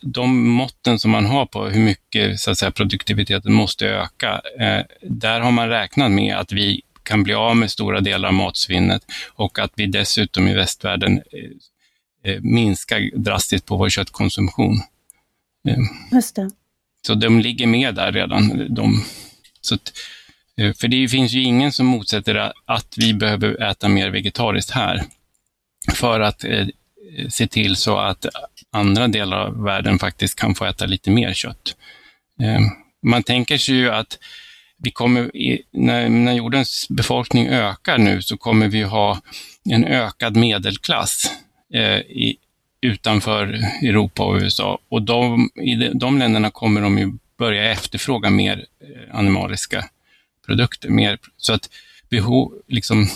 de 0.00 0.48
måtten 0.48 0.98
som 0.98 1.10
man 1.10 1.26
har 1.26 1.46
på 1.46 1.66
hur 1.66 1.80
mycket 1.80 2.40
så 2.40 2.50
att 2.50 2.58
säga, 2.58 2.70
produktiviteten 2.70 3.52
måste 3.52 3.86
öka. 3.86 4.40
Eh, 4.60 4.84
där 5.02 5.40
har 5.40 5.50
man 5.50 5.68
räknat 5.68 6.10
med 6.10 6.36
att 6.36 6.52
vi 6.52 6.82
kan 7.02 7.22
bli 7.22 7.34
av 7.34 7.56
med 7.56 7.70
stora 7.70 8.00
delar 8.00 8.28
av 8.28 8.34
matsvinnet 8.34 9.02
och 9.34 9.58
att 9.58 9.72
vi 9.76 9.86
dessutom 9.86 10.48
i 10.48 10.54
västvärlden 10.54 11.22
eh, 12.24 12.40
minska 12.40 12.98
drastiskt 13.14 13.66
på 13.66 13.76
vår 13.76 13.88
köttkonsumtion. 13.88 14.82
Eh, 15.68 15.78
Just 16.12 16.36
det. 16.36 16.50
Så 17.06 17.14
de 17.14 17.40
ligger 17.40 17.66
med 17.66 17.94
där 17.94 18.12
redan. 18.12 18.74
De, 18.74 19.04
så 19.60 19.74
att, 19.74 19.92
eh, 20.56 20.72
för 20.72 20.88
det 20.88 21.08
finns 21.08 21.32
ju 21.32 21.42
ingen 21.42 21.72
som 21.72 21.86
motsätter 21.86 22.52
att 22.64 22.94
vi 22.96 23.14
behöver 23.14 23.62
äta 23.62 23.88
mer 23.88 24.10
vegetariskt 24.10 24.70
här. 24.70 25.04
För 25.92 26.20
att 26.20 26.44
eh, 26.44 26.66
se 27.28 27.46
till 27.46 27.76
så 27.76 27.98
att 27.98 28.26
andra 28.70 29.08
delar 29.08 29.36
av 29.36 29.62
världen 29.62 29.98
faktiskt 29.98 30.38
kan 30.38 30.54
få 30.54 30.64
äta 30.64 30.86
lite 30.86 31.10
mer 31.10 31.34
kött. 31.34 31.76
Eh, 32.42 32.60
man 33.02 33.22
tänker 33.22 33.58
sig 33.58 33.74
ju 33.74 33.90
att 33.90 34.18
vi 34.76 34.90
kommer, 34.90 35.30
när, 35.70 36.08
när 36.08 36.32
jordens 36.32 36.86
befolkning 36.88 37.48
ökar 37.48 37.98
nu 37.98 38.22
så 38.22 38.36
kommer 38.36 38.68
vi 38.68 38.82
ha 38.82 39.20
en 39.70 39.84
ökad 39.84 40.36
medelklass 40.36 41.30
Eh, 41.74 41.98
i, 41.98 42.36
utanför 42.80 43.44
Europa 43.82 44.24
och 44.24 44.36
USA. 44.40 44.78
Och 44.88 45.02
de, 45.02 45.50
i 45.54 45.74
de, 45.74 45.98
de 45.98 46.18
länderna 46.18 46.50
kommer 46.50 46.80
de 46.80 46.98
ju 46.98 47.12
börja 47.36 47.72
efterfråga 47.72 48.30
mer 48.30 48.66
eh, 48.80 49.16
animaliska 49.18 49.84
produkter. 50.46 50.88
Mer, 50.88 51.18
så 51.36 51.52
att 51.52 51.70
behov, 52.08 52.52
liksom, 52.66 53.08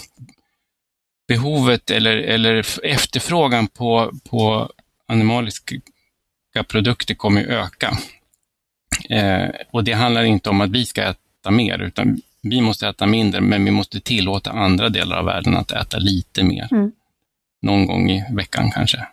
behovet 1.28 1.90
eller, 1.90 2.16
eller 2.16 2.66
efterfrågan 2.86 3.68
på, 3.68 4.12
på 4.30 4.72
animaliska 5.06 5.80
produkter 6.68 7.14
kommer 7.14 7.44
öka. 7.44 7.98
Eh, 9.08 9.48
och 9.70 9.84
det 9.84 9.92
handlar 9.92 10.22
inte 10.22 10.50
om 10.50 10.60
att 10.60 10.70
vi 10.70 10.86
ska 10.86 11.02
äta 11.02 11.50
mer, 11.50 11.78
utan 11.78 12.20
vi 12.42 12.60
måste 12.60 12.88
äta 12.88 13.06
mindre, 13.06 13.40
men 13.40 13.64
vi 13.64 13.70
måste 13.70 14.00
tillåta 14.00 14.50
andra 14.50 14.88
delar 14.88 15.16
av 15.16 15.24
världen 15.24 15.56
att 15.56 15.70
äta 15.70 15.98
lite 15.98 16.42
mer. 16.44 16.68
Mm 16.72 16.92
någon 17.62 17.86
gång 17.86 18.10
i 18.10 18.24
veckan 18.36 18.70
kanske. 18.70 19.06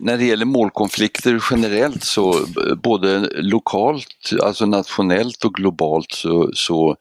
När 0.00 0.18
det 0.18 0.24
gäller 0.24 0.44
målkonflikter 0.44 1.42
generellt 1.50 2.04
så 2.04 2.46
både 2.82 3.18
lokalt, 3.34 4.32
alltså 4.42 4.66
nationellt 4.66 5.44
och 5.44 5.54
globalt 5.54 6.12
så, 6.12 6.50
så 6.54 6.96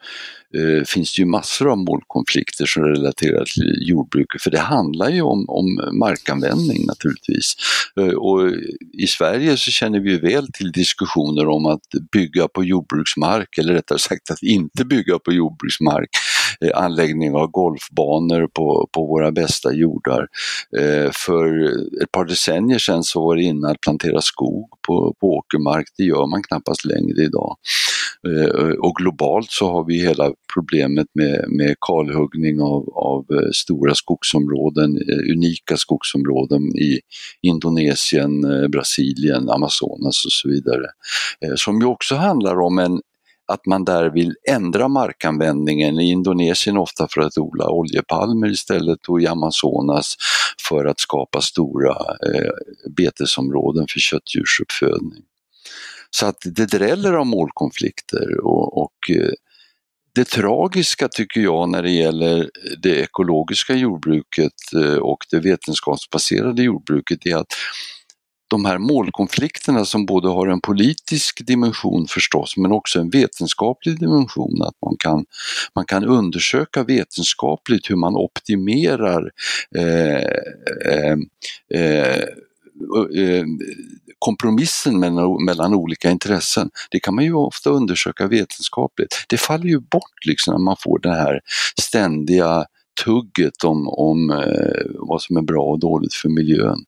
eh, 0.55 0.83
finns 0.87 1.15
det 1.15 1.21
ju 1.21 1.25
massor 1.25 1.71
av 1.71 1.77
målkonflikter 1.77 2.65
som 2.65 2.83
relaterar 2.83 3.45
till 3.45 3.89
jordbruket, 3.89 4.41
för 4.41 4.51
det 4.51 4.59
handlar 4.59 5.09
ju 5.09 5.21
om, 5.21 5.45
om 5.49 5.97
markanvändning 5.99 6.85
naturligtvis. 6.85 7.55
Eh, 7.99 8.13
och 8.13 8.51
I 8.93 9.07
Sverige 9.07 9.57
så 9.57 9.71
känner 9.71 9.99
vi 9.99 10.11
ju 10.11 10.19
väl 10.19 10.51
till 10.51 10.71
diskussioner 10.71 11.47
om 11.47 11.65
att 11.65 11.87
bygga 12.11 12.47
på 12.47 12.63
jordbruksmark, 12.63 13.57
eller 13.57 13.73
rättare 13.73 13.99
sagt 13.99 14.31
att 14.31 14.43
inte 14.43 14.85
bygga 14.85 15.19
på 15.19 15.33
jordbruksmark, 15.33 16.09
eh, 16.09 16.34
Eh, 16.61 16.71
anläggning 16.73 17.35
av 17.35 17.47
golfbanor 17.47 18.47
på, 18.53 18.89
på 18.91 19.05
våra 19.05 19.31
bästa 19.31 19.73
jordar. 19.73 20.27
Eh, 20.77 21.11
för 21.13 21.65
ett 22.03 22.11
par 22.11 22.25
decennier 22.25 22.79
sedan 22.79 23.03
så 23.03 23.25
var 23.25 23.35
det 23.35 23.43
inne 23.43 23.71
att 23.71 23.81
plantera 23.81 24.21
skog 24.21 24.69
på, 24.87 25.15
på 25.19 25.37
åkermark, 25.37 25.85
det 25.97 26.03
gör 26.03 26.27
man 26.27 26.43
knappast 26.43 26.85
längre 26.85 27.23
idag. 27.23 27.57
Eh, 28.27 28.73
och 28.79 28.95
globalt 28.95 29.51
så 29.51 29.71
har 29.71 29.83
vi 29.83 29.99
hela 29.99 30.31
problemet 30.53 31.07
med, 31.13 31.45
med 31.47 31.75
kalhuggning 31.87 32.61
av, 32.61 32.89
av 32.93 33.25
eh, 33.31 33.49
stora 33.53 33.95
skogsområden, 33.95 34.97
unika 35.33 35.77
skogsområden 35.77 36.61
i 36.61 36.99
Indonesien, 37.41 38.41
Brasilien, 38.71 39.49
Amazonas 39.49 40.25
och 40.25 40.31
så 40.31 40.49
vidare. 40.49 40.85
Som 41.55 41.81
ju 41.81 41.85
också 41.85 42.15
handlar 42.15 42.59
om 42.59 42.79
en, 42.79 43.01
att 43.47 43.65
man 43.65 43.85
där 43.85 44.09
vill 44.09 44.35
ändra 44.49 44.87
markanvändningen. 44.87 45.99
I 45.99 46.11
Indonesien 46.11 46.77
ofta 46.77 47.07
för 47.07 47.21
att 47.21 47.37
odla 47.37 47.69
oljepalmer 47.69 48.51
istället 48.51 49.05
och 49.07 49.21
i 49.21 49.27
Amazonas 49.27 50.15
för 50.69 50.85
att 50.85 50.99
skapa 50.99 51.41
stora 51.41 51.95
eh, 52.33 52.51
betesområden 52.97 53.85
för 53.93 53.99
köttdjursuppfödning. 53.99 55.23
Så 56.09 56.25
att 56.25 56.37
det 56.45 56.65
dräller 56.65 57.13
av 57.13 57.25
målkonflikter 57.25 58.45
och, 58.45 58.77
och 58.77 59.09
eh, 59.09 59.31
det 60.15 60.25
tragiska 60.25 61.07
tycker 61.07 61.41
jag 61.41 61.69
när 61.69 61.83
det 61.83 61.91
gäller 61.91 62.49
det 62.77 62.95
ekologiska 62.95 63.73
jordbruket 63.73 64.53
eh, 64.75 64.95
och 64.95 65.25
det 65.31 65.39
vetenskapsbaserade 65.39 66.63
jordbruket 66.63 67.25
är 67.25 67.35
att 67.35 67.53
de 68.47 68.65
här 68.65 68.77
målkonflikterna 68.77 69.85
som 69.85 70.05
både 70.05 70.27
har 70.27 70.47
en 70.47 70.61
politisk 70.61 71.47
dimension 71.47 72.07
förstås 72.07 72.57
men 72.57 72.71
också 72.71 72.99
en 72.99 73.09
vetenskaplig 73.09 73.99
dimension, 73.99 74.61
att 74.61 74.75
man 74.85 74.95
kan, 74.99 75.25
man 75.75 75.85
kan 75.85 76.05
undersöka 76.05 76.83
vetenskapligt 76.83 77.89
hur 77.89 77.95
man 77.95 78.15
optimerar 78.15 79.31
eh, 79.75 80.23
eh, 80.91 81.17
eh, 81.73 82.19
eh, 83.17 83.45
kompromissen 84.19 84.99
mellan, 84.99 85.45
mellan 85.45 85.73
olika 85.73 86.11
intressen, 86.11 86.69
det 86.91 86.99
kan 86.99 87.15
man 87.15 87.23
ju 87.23 87.33
ofta 87.33 87.69
undersöka 87.69 88.27
vetenskapligt. 88.27 89.25
Det 89.29 89.37
faller 89.37 89.65
ju 89.65 89.79
bort 89.79 90.25
liksom 90.25 90.53
när 90.53 90.59
man 90.59 90.75
får 90.79 90.99
det 90.99 91.13
här 91.13 91.39
ständiga 91.81 92.65
tugget 93.03 93.63
om, 93.63 93.89
om 93.89 94.31
eh, 94.31 94.85
vad 94.93 95.21
som 95.21 95.37
är 95.37 95.41
bra 95.41 95.63
och 95.63 95.79
dåligt 95.79 96.13
för 96.13 96.29
miljön. 96.29 96.85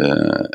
Eh, 0.00 0.46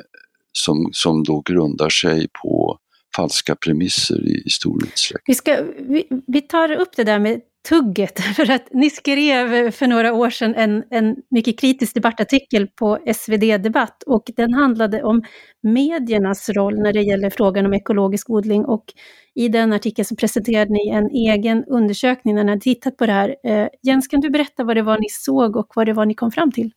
som, 0.54 0.90
som 0.92 1.24
då 1.24 1.42
grundar 1.46 1.90
sig 1.90 2.28
på 2.42 2.78
falska 3.16 3.56
premisser 3.56 4.28
i, 4.28 4.44
i 4.46 4.50
stor 4.50 4.84
utsträckning. 4.84 5.24
Vi, 5.26 5.36
ska, 5.36 5.64
vi, 5.80 6.08
vi 6.28 6.42
tar 6.42 6.72
upp 6.72 6.96
det 6.96 7.04
där 7.04 7.20
med 7.20 7.42
tugget, 7.70 8.20
för 8.36 8.52
att 8.52 8.68
ni 8.72 8.90
skrev 8.90 9.72
för 9.72 9.88
några 9.88 10.14
år 10.14 10.30
sedan 10.30 10.56
en, 10.56 10.84
en 10.90 11.16
mycket 11.32 11.60
kritisk 11.60 11.94
debattartikel 11.94 12.68
på 12.68 13.00
SvD 13.16 13.58
Debatt 13.58 14.04
och 14.06 14.24
den 14.36 14.54
handlade 14.54 15.04
om 15.04 15.24
mediernas 15.64 16.50
roll 16.50 16.80
när 16.80 16.94
det 16.94 17.02
gäller 17.02 17.30
frågan 17.30 17.66
om 17.66 17.74
ekologisk 17.74 18.30
odling 18.30 18.66
och 18.66 18.86
i 19.36 19.48
den 19.48 19.74
artikeln 19.74 20.06
så 20.06 20.16
presenterade 20.16 20.72
ni 20.74 20.90
en 20.90 21.10
egen 21.10 21.64
undersökning 21.66 22.36
när 22.36 22.44
ni 22.44 22.50
hade 22.50 22.62
tittat 22.62 22.98
på 22.98 23.06
det 23.06 23.12
här. 23.12 23.36
Eh, 23.44 23.68
Jens, 23.84 24.08
kan 24.08 24.20
du 24.20 24.30
berätta 24.30 24.64
vad 24.64 24.78
det 24.78 24.82
var 24.82 24.98
ni 24.98 25.10
såg 25.10 25.56
och 25.56 25.68
vad 25.76 25.86
det 25.86 25.94
var 25.94 26.06
ni 26.06 26.14
kom 26.14 26.32
fram 26.32 26.52
till? 26.52 26.72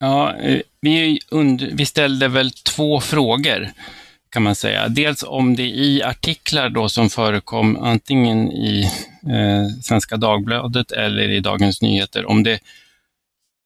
Ja, 0.00 0.36
eh, 0.36 0.60
vi, 0.80 1.20
vi, 1.30 1.70
vi 1.72 1.86
ställde 1.86 2.28
väl 2.28 2.50
två 2.50 3.00
frågor 3.00 3.70
kan 4.30 4.42
man 4.42 4.54
säga. 4.54 4.88
Dels 4.88 5.22
om 5.22 5.56
det 5.56 5.62
i 5.62 6.02
artiklar 6.02 6.68
då 6.68 6.88
som 6.88 7.10
förekom 7.10 7.76
antingen 7.76 8.52
i 8.52 8.90
eh, 9.22 9.82
Svenska 9.82 10.16
Dagbladet 10.16 10.92
eller 10.92 11.30
i 11.30 11.40
Dagens 11.40 11.82
Nyheter, 11.82 12.26
om 12.26 12.42
det 12.42 12.60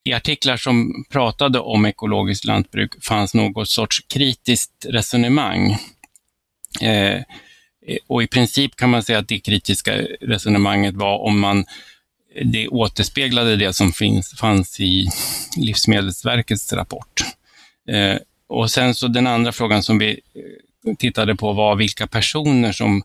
i 0.05 0.13
artiklar 0.13 0.57
som 0.57 1.05
pratade 1.11 1.59
om 1.59 1.87
ekologiskt 1.87 2.45
lantbruk 2.45 3.05
fanns 3.05 3.35
något 3.35 3.69
sorts 3.69 4.01
kritiskt 4.09 4.87
resonemang. 4.89 5.77
Eh, 6.81 7.23
och 8.07 8.23
i 8.23 8.27
princip 8.27 8.77
kan 8.77 8.91
man 8.91 9.03
säga 9.03 9.19
att 9.19 9.29
det 9.29 9.39
kritiska 9.39 9.93
resonemanget 10.21 10.95
var 10.95 11.19
om 11.19 11.41
man 11.41 11.65
det 12.45 12.69
återspeglade 12.69 13.57
det 13.57 13.73
som 13.73 13.93
finns, 13.93 14.35
fanns 14.39 14.81
i 14.81 15.09
Livsmedelsverkets 15.57 16.73
rapport. 16.73 17.23
Eh, 17.89 18.17
och 18.47 18.71
sen 18.71 18.95
så 18.95 19.09
den 19.09 19.27
andra 19.27 19.53
frågan 19.53 19.83
som 19.83 19.99
vi 19.99 20.11
eh, 20.11 20.95
tittade 20.99 21.37
på 21.37 21.53
var 21.53 21.77
vilka 21.77 22.07
personer 22.07 22.73
som 22.73 23.03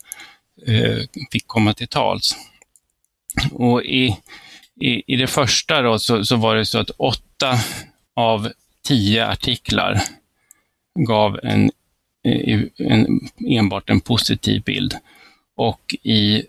eh, 0.68 0.98
fick 1.32 1.48
komma 1.48 1.74
till 1.74 1.88
tals. 1.88 2.36
Och 3.52 3.84
i, 3.84 4.18
i, 4.82 5.14
i 5.14 5.16
det 5.16 5.28
första 5.28 5.82
då 5.82 6.00
så, 6.00 6.26
så 6.26 6.36
var 6.36 6.56
det 6.56 6.66
så 6.66 6.80
att 6.80 6.90
åtta 6.90 7.60
av 8.16 8.52
tio 8.88 9.28
artiklar 9.28 10.02
gav 11.08 11.40
en, 11.44 11.72
eh, 12.24 12.62
en, 12.78 13.20
enbart 13.50 13.90
en 13.90 14.00
positiv 14.00 14.64
bild. 14.64 14.96
Och 15.56 15.96
i 16.04 16.44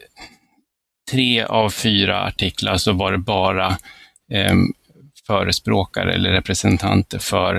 tre 1.11 1.42
av 1.42 1.71
fyra 1.71 2.21
artiklar 2.21 2.77
så 2.77 2.92
var 2.92 3.12
det 3.12 3.18
bara 3.18 3.66
eh, 4.33 4.55
förespråkare 5.27 6.14
eller 6.14 6.31
representanter 6.31 7.18
för 7.18 7.57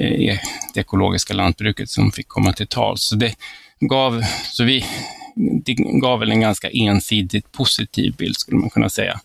eh, 0.00 0.38
det 0.74 0.80
ekologiska 0.80 1.34
lantbruket 1.34 1.90
som 1.90 2.12
fick 2.12 2.28
komma 2.28 2.52
till 2.52 2.66
tal. 2.66 2.98
Så 2.98 3.16
det 3.16 3.34
gav, 3.80 4.22
så 4.44 4.64
vi, 4.64 4.84
det 5.64 5.74
gav 5.74 6.18
väl 6.20 6.32
en 6.32 6.40
ganska 6.40 6.70
ensidigt 6.70 7.52
positiv 7.52 8.14
bild 8.16 8.36
skulle 8.36 8.58
man 8.58 8.70
kunna 8.70 8.90
säga, 8.90 9.20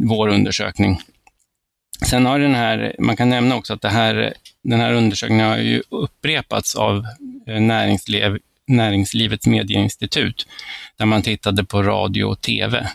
vår 0.00 0.28
undersökning. 0.28 1.00
Sen 2.06 2.26
har 2.26 2.38
den 2.38 2.54
här, 2.54 2.96
man 2.98 3.16
kan 3.16 3.28
nämna 3.28 3.56
också 3.56 3.74
att 3.74 3.82
det 3.82 3.88
här, 3.88 4.34
den 4.62 4.80
här 4.80 4.92
undersökningen 4.94 5.48
har 5.48 5.56
ju 5.56 5.82
upprepats 5.88 6.74
av 6.74 7.06
eh, 7.46 7.60
näringsliv, 7.60 8.38
Näringslivets 8.68 9.46
medieinstitut, 9.46 10.46
där 10.98 11.06
man 11.06 11.22
tittade 11.22 11.64
på 11.64 11.82
radio 11.82 12.24
och 12.24 12.40
TV. 12.40 12.88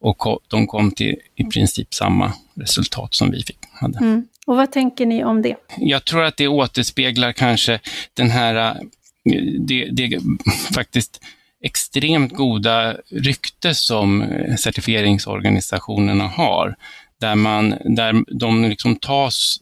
Och 0.00 0.42
de 0.48 0.66
kom 0.66 0.90
till 0.90 1.16
i 1.36 1.44
princip 1.44 1.94
samma 1.94 2.32
resultat 2.54 3.14
som 3.14 3.30
vi 3.30 3.42
fick, 3.42 3.58
hade. 3.72 3.98
Mm. 3.98 4.26
Och 4.46 4.56
vad 4.56 4.72
tänker 4.72 5.06
ni 5.06 5.24
om 5.24 5.42
det? 5.42 5.56
Jag 5.78 6.04
tror 6.04 6.24
att 6.24 6.36
det 6.36 6.48
återspeglar 6.48 7.32
kanske 7.32 7.80
den 8.14 8.30
här, 8.30 8.80
det, 9.58 9.88
det 9.92 10.18
faktiskt 10.74 11.20
extremt 11.64 12.32
goda 12.32 12.96
rykte 13.10 13.74
som 13.74 14.24
certifieringsorganisationerna 14.58 16.28
har 16.28 16.76
där, 17.20 17.34
man, 17.34 17.74
där 17.84 18.38
de 18.38 18.64
liksom 18.64 18.96
tas, 18.96 19.58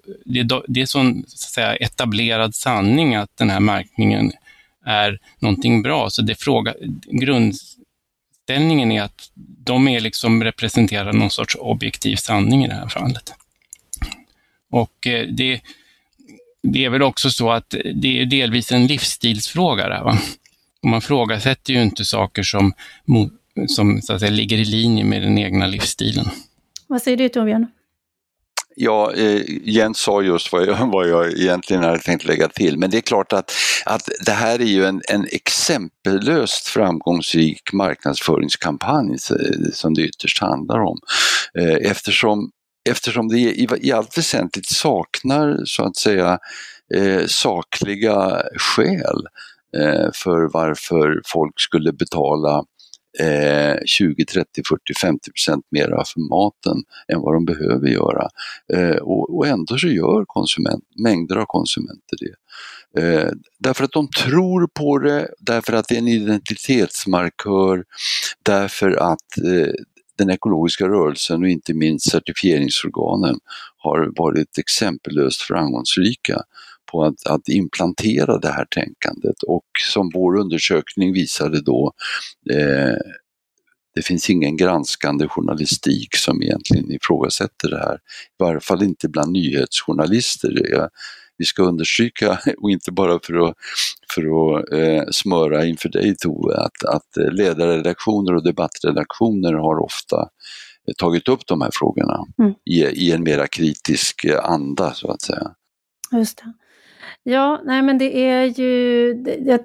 det, 0.69 0.81
är 0.81 0.87
sån 0.87 1.25
så 1.27 1.35
att 1.35 1.53
säga, 1.53 1.77
etablerad 1.77 2.55
sanning 2.55 3.15
att 3.15 3.37
den 3.37 3.51
här 3.51 3.61
märkningen 3.61 4.33
är 4.91 5.19
någonting 5.39 5.83
bra. 5.83 6.11
Så 6.11 6.23
det 6.23 6.35
fråga, 6.35 6.75
grundställningen 7.07 8.93
är 8.93 9.03
att 9.03 9.31
de 9.37 9.89
är 9.89 10.01
liksom 10.01 10.45
representerar 10.45 11.13
någon 11.13 11.31
sorts 11.31 11.57
objektiv 11.61 12.17
sanning 12.17 12.65
i 12.65 12.69
det 12.69 12.75
här 12.75 12.89
fallet. 12.89 13.35
Och 14.71 15.07
eh, 15.07 15.27
det, 15.29 15.61
det 16.63 16.85
är 16.85 16.91
väl 16.91 17.03
också 17.03 17.31
så 17.31 17.51
att 17.51 17.75
det 17.95 18.21
är 18.21 18.27
delvis 18.27 18.73
en 18.73 18.87
livsstilsfråga. 18.87 19.89
Där, 19.89 20.05
va? 20.05 20.19
Och 20.83 20.89
man 20.89 21.01
frågasätter 21.01 21.73
ju 21.73 21.83
inte 21.83 22.05
saker 22.05 22.43
som, 22.43 22.73
som 23.69 24.03
så 24.03 24.13
att 24.13 24.21
säga, 24.21 24.31
ligger 24.31 24.59
i 24.59 24.65
linje 24.65 25.05
med 25.05 25.23
den 25.23 25.39
egna 25.39 25.67
livsstilen. 25.67 26.27
Vad 26.87 27.03
säger 27.03 27.17
du 27.17 27.29
Torbjörn? 27.29 27.67
Ja, 28.83 29.13
eh, 29.13 29.43
Jens 29.63 29.99
sa 29.99 30.23
just 30.23 30.53
vad 30.53 30.67
jag, 30.67 30.87
vad 30.93 31.09
jag 31.09 31.33
egentligen 31.33 31.83
hade 31.83 31.99
tänkt 31.99 32.25
lägga 32.25 32.49
till, 32.49 32.79
men 32.79 32.91
det 32.91 32.97
är 32.97 33.01
klart 33.01 33.33
att, 33.33 33.53
att 33.85 34.09
det 34.27 34.33
här 34.33 34.61
är 34.61 34.65
ju 34.65 34.85
en, 34.85 35.03
en 35.09 35.27
exempellöst 35.33 36.69
framgångsrik 36.69 37.73
marknadsföringskampanj 37.73 39.13
eh, 39.13 39.71
som 39.73 39.95
det 39.95 40.03
ytterst 40.03 40.41
handlar 40.41 40.79
om. 40.79 40.99
Eh, 41.59 41.91
eftersom, 41.91 42.51
eftersom 42.91 43.29
det 43.29 43.39
i, 43.39 43.69
i 43.81 43.93
allt 43.93 44.19
väsentligt 44.19 44.69
saknar 44.69 45.61
så 45.65 45.85
att 45.85 45.97
säga 45.97 46.39
sakliga 47.27 48.43
skäl 48.57 49.27
för 50.15 50.53
varför 50.53 51.21
folk 51.25 51.61
skulle 51.61 51.93
betala 51.93 52.65
eh, 53.19 53.77
20, 53.87 54.25
30, 54.25 54.63
40, 54.69 54.95
50 55.01 55.31
procent 55.31 55.65
mera 55.71 56.05
för 56.05 56.21
maten 56.21 56.77
än 57.13 57.21
vad 57.21 57.35
de 57.35 57.45
behöver 57.45 57.89
göra. 57.89 58.29
Eh, 58.73 58.97
och, 58.97 59.37
och, 59.37 59.47
ändå 59.47 59.79
så 59.79 59.89
gör 59.89 60.25
konsument, 60.27 60.85
mängder 60.97 61.37
av 61.37 61.45
konsumenter 61.45 62.17
det. 62.21 62.35
Eh, 63.03 63.31
därför 63.59 63.85
att 63.85 63.93
de 63.93 64.09
tror 64.09 64.69
på 64.75 64.99
det, 64.99 65.29
därför 65.41 65.73
att 65.73 65.89
det 65.89 65.95
är 65.95 65.99
en 65.99 66.09
identitetsmarkör, 66.09 67.85
därför 68.43 68.91
att 68.91 69.39
eh, 69.45 69.73
den 70.19 70.31
ekologiska 70.31 70.89
rörelsen 70.89 71.43
och 71.43 71.49
inte 71.49 71.75
minst 71.75 72.11
certifieringsorganen 72.11 73.39
har 73.77 74.13
varit 74.17 74.59
exempellöst 74.59 75.43
framgångsrika 75.43 76.43
på 76.91 77.05
att, 77.05 77.27
att 77.27 77.49
implantera 77.49 78.39
det 78.39 78.51
här 78.51 78.65
tänkandet 78.65 79.43
och 79.43 79.67
som 79.93 80.11
vår 80.15 80.37
undersökning 80.39 81.13
visade 81.13 81.61
då 81.61 81.93
eh, 82.51 82.97
det 83.95 84.03
finns 84.03 84.31
ingen 84.31 84.57
granskande 84.57 85.29
journalistik 85.29 86.17
som 86.17 86.43
egentligen 86.43 86.91
ifrågasätter 86.93 87.71
det 87.71 87.79
här. 87.79 87.95
I 87.95 87.99
varje 88.39 88.61
fall 88.61 88.83
inte 88.83 89.09
bland 89.09 89.33
nyhetsjournalister. 89.33 90.89
Vi 91.39 91.45
ska 91.45 91.63
understryka, 91.63 92.39
och 92.59 92.71
inte 92.71 92.93
bara 92.93 93.19
för 93.23 93.49
att, 93.49 93.55
för 94.15 94.23
att 94.23 94.73
eh, 94.73 95.05
smöra 95.11 95.67
inför 95.67 95.89
dig 95.89 96.17
Tove, 96.17 96.57
att, 96.57 96.85
att 96.85 97.33
ledarredaktioner 97.33 98.35
och 98.35 98.45
debattredaktioner 98.45 99.53
har 99.53 99.85
ofta 99.85 100.29
tagit 100.99 101.29
upp 101.29 101.47
de 101.47 101.61
här 101.61 101.71
frågorna 101.73 102.25
mm. 102.39 102.55
i, 102.65 102.83
i 102.83 103.13
en 103.13 103.23
mera 103.23 103.47
kritisk 103.47 104.27
anda 104.43 104.93
så 104.95 105.11
att 105.11 105.23
säga. 105.23 105.55
Just 106.13 106.39
det. 106.39 106.53
Ja, 107.23 107.61
nej 107.65 107.83
men 107.83 107.99
det 107.99 108.19
är 108.19 108.45
ju, 108.45 109.11
jag 109.47 109.61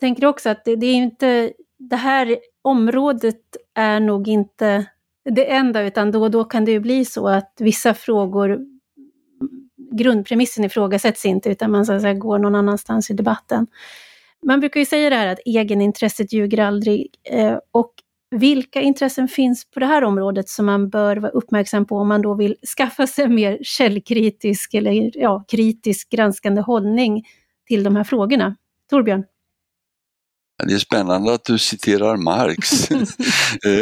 tänker 0.00 0.26
också 0.26 0.48
att 0.48 0.64
det, 0.64 0.76
det 0.76 0.86
är 0.86 0.94
inte, 0.94 1.52
det 1.78 1.96
här 1.96 2.38
området 2.62 3.40
är 3.74 4.00
nog 4.00 4.28
inte 4.28 4.86
det 5.24 5.52
enda, 5.52 5.82
utan 5.82 6.10
då 6.10 6.22
och 6.22 6.30
då 6.30 6.44
kan 6.44 6.64
det 6.64 6.72
ju 6.72 6.80
bli 6.80 7.04
så 7.04 7.28
att 7.28 7.54
vissa 7.58 7.94
frågor, 7.94 8.58
grundpremissen 9.92 10.64
ifrågasätts 10.64 11.24
inte, 11.24 11.50
utan 11.50 11.70
man 11.70 11.86
så 11.86 11.92
att 11.92 12.02
säga, 12.02 12.14
går 12.14 12.38
någon 12.38 12.54
annanstans 12.54 13.10
i 13.10 13.14
debatten. 13.14 13.66
Man 14.46 14.60
brukar 14.60 14.80
ju 14.80 14.86
säga 14.86 15.10
det 15.10 15.16
här 15.16 15.26
att 15.26 15.40
egenintresset 15.44 16.32
ljuger 16.32 16.58
aldrig, 16.58 17.08
eh, 17.30 17.58
och 17.70 17.92
vilka 18.30 18.80
intressen 18.80 19.28
finns 19.28 19.70
på 19.70 19.80
det 19.80 19.86
här 19.86 20.04
området 20.04 20.48
som 20.48 20.66
man 20.66 20.90
bör 20.90 21.16
vara 21.16 21.32
uppmärksam 21.32 21.86
på 21.86 21.96
om 21.96 22.08
man 22.08 22.22
då 22.22 22.34
vill 22.34 22.56
skaffa 22.76 23.06
sig 23.06 23.24
en 23.24 23.34
mer 23.34 23.58
källkritisk 23.62 24.74
eller 24.74 25.10
ja, 25.14 25.44
kritisk 25.48 26.10
granskande 26.10 26.60
hållning 26.60 27.24
till 27.66 27.82
de 27.82 27.96
här 27.96 28.04
frågorna? 28.04 28.56
Torbjörn? 28.90 29.24
Det 30.66 30.74
är 30.74 30.78
spännande 30.78 31.34
att 31.34 31.44
du 31.44 31.58
citerar 31.58 32.16
Marx. 32.16 32.90
Eh, 33.66 33.80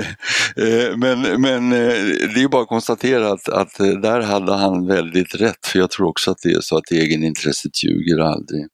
eh, 0.69 0.97
men, 0.97 1.41
men 1.41 1.73
eh, 1.73 1.93
det 2.35 2.43
är 2.43 2.49
bara 2.49 2.63
att 2.63 2.69
konstatera 2.69 3.33
att, 3.33 3.49
att 3.49 3.79
där 3.79 4.21
hade 4.21 4.53
han 4.55 4.87
väldigt 4.87 5.35
rätt, 5.35 5.67
för 5.67 5.79
jag 5.79 5.91
tror 5.91 6.09
också 6.09 6.31
att 6.31 6.39
det 6.43 6.53
är 6.53 6.61
så 6.61 6.77
att 6.77 6.91
egenintresset 6.91 7.85
ljuger 7.85 8.19
aldrig. 8.19 8.67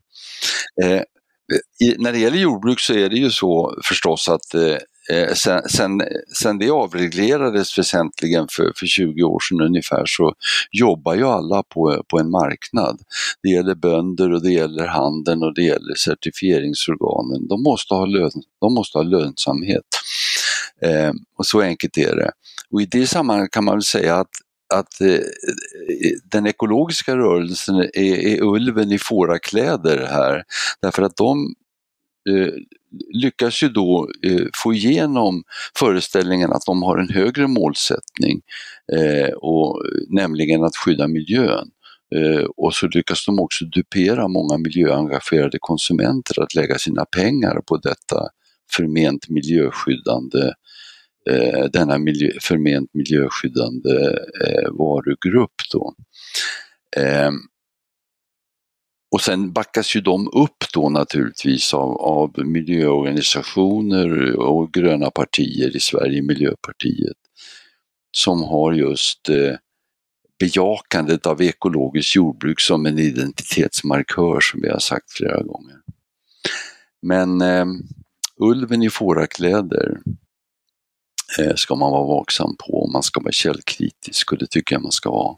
när 1.98 2.12
det 2.12 2.18
gäller 2.18 2.38
jordbruk 2.38 2.80
så 2.80 2.94
är 2.94 3.08
det 3.08 3.16
ju 3.16 3.30
så 3.30 3.78
förstås 3.84 4.28
att 4.28 4.54
Eh, 4.54 4.76
Eh, 5.10 5.34
sen, 5.34 5.62
sen, 5.68 6.02
sen 6.42 6.58
det 6.58 6.70
avreglerades 6.70 7.78
väsentligen 7.78 8.46
för, 8.50 8.72
för 8.76 8.86
20 8.86 9.22
år 9.22 9.40
sedan 9.40 9.60
ungefär 9.60 10.02
så 10.06 10.34
jobbar 10.72 11.14
ju 11.14 11.24
alla 11.24 11.62
på, 11.62 12.02
på 12.08 12.18
en 12.18 12.30
marknad. 12.30 13.00
Det 13.42 13.48
gäller 13.48 13.74
bönder 13.74 14.32
och 14.32 14.42
det 14.42 14.52
gäller 14.52 14.86
handeln 14.86 15.42
och 15.42 15.54
det 15.54 15.62
gäller 15.62 15.94
certifieringsorganen. 15.94 17.48
De 17.48 17.62
måste 17.62 17.94
ha, 17.94 18.06
lön, 18.06 18.30
de 18.60 18.74
måste 18.74 18.98
ha 18.98 19.02
lönsamhet. 19.02 19.84
Eh, 20.82 21.12
och 21.38 21.46
så 21.46 21.60
enkelt 21.60 21.98
är 21.98 22.16
det. 22.16 22.30
Och 22.70 22.82
i 22.82 22.86
det 22.86 23.06
sammanhanget 23.06 23.50
kan 23.50 23.64
man 23.64 23.74
väl 23.74 23.82
säga 23.82 24.16
att 24.16 24.30
att 24.74 25.00
eh, 25.00 25.20
den 26.24 26.46
ekologiska 26.46 27.16
rörelsen 27.16 27.74
är, 27.76 27.98
är 27.98 28.42
ulven 28.42 28.92
i 28.92 28.98
fårakläder 28.98 30.06
här. 30.06 30.44
Därför 30.82 31.02
att 31.02 31.16
de 31.16 31.54
eh, 32.30 32.52
lyckas 33.14 33.62
ju 33.62 33.68
då 33.68 34.08
eh, 34.26 34.46
få 34.62 34.74
igenom 34.74 35.42
föreställningen 35.78 36.52
att 36.52 36.66
de 36.66 36.82
har 36.82 36.98
en 36.98 37.08
högre 37.08 37.46
målsättning, 37.46 38.40
eh, 38.92 39.34
och, 39.34 39.82
nämligen 40.08 40.64
att 40.64 40.76
skydda 40.76 41.08
miljön. 41.08 41.70
Eh, 42.14 42.44
och 42.56 42.74
så 42.74 42.88
lyckas 42.88 43.26
de 43.26 43.38
också 43.40 43.64
dupera 43.64 44.28
många 44.28 44.58
miljöengagerade 44.58 45.58
konsumenter 45.60 46.42
att 46.42 46.54
lägga 46.54 46.78
sina 46.78 47.04
pengar 47.04 47.60
på 47.66 47.76
detta 47.76 48.28
förment 48.76 49.28
miljöskyddande 49.28 50.52
eh, 51.30 51.64
denna 51.72 51.98
miljö, 51.98 52.30
förment 52.40 52.90
miljöskyddande 52.94 53.94
eh, 54.46 54.70
varugrupp. 54.70 55.54
Då. 55.72 55.94
Ehm, 56.96 57.34
och 59.14 59.20
sen 59.20 59.52
backas 59.52 59.96
ju 59.96 60.00
de 60.00 60.28
upp 60.32 60.64
då 60.74 60.88
naturligtvis 60.88 61.74
av, 61.74 61.96
av 62.00 62.46
miljöorganisationer 62.46 64.36
och 64.36 64.72
gröna 64.72 65.10
partier 65.10 65.76
i 65.76 65.80
Sverige, 65.80 66.22
Miljöpartiet, 66.22 67.16
som 68.16 68.42
har 68.42 68.72
just 68.72 69.28
eh, 69.28 69.56
bejakandet 70.38 71.26
av 71.26 71.42
ekologiskt 71.42 72.16
jordbruk 72.16 72.60
som 72.60 72.86
en 72.86 72.98
identitetsmarkör 72.98 74.40
som 74.40 74.60
vi 74.62 74.68
har 74.68 74.78
sagt 74.78 75.12
flera 75.12 75.42
gånger. 75.42 75.76
Men 77.02 77.40
eh, 77.40 77.66
ulven 78.40 78.82
i 78.82 78.90
fårakläder 78.90 79.98
eh, 81.38 81.54
ska 81.54 81.74
man 81.74 81.90
vara 81.90 82.06
vaksam 82.06 82.56
på, 82.58 82.90
man 82.92 83.02
ska 83.02 83.20
vara 83.20 83.32
källkritisk 83.32 84.32
och 84.32 84.38
det 84.38 84.50
tycker 84.50 84.74
jag 84.74 84.82
man 84.82 84.92
ska 84.92 85.10
vara. 85.10 85.36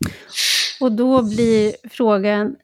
Och 0.81 0.93
då 0.93 1.23
blir 1.23 1.77
frågan, 1.91 2.57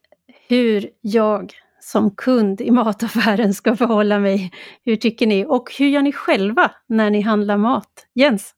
hur 0.53 0.89
jag 1.01 1.53
som 1.81 2.11
kund 2.11 2.61
i 2.61 2.71
mataffären 2.71 3.55
ska 3.55 3.77
förhålla 3.77 4.19
mig. 4.19 4.53
Hur 4.85 4.97
tycker 4.97 5.27
ni? 5.27 5.45
Och 5.49 5.73
hur 5.79 5.89
gör 5.89 6.03
ni 6.03 6.13
själva 6.13 6.71
när 6.89 7.11
ni 7.11 7.21
handlar 7.21 7.57
mat? 7.57 8.07
Jens? 8.15 8.55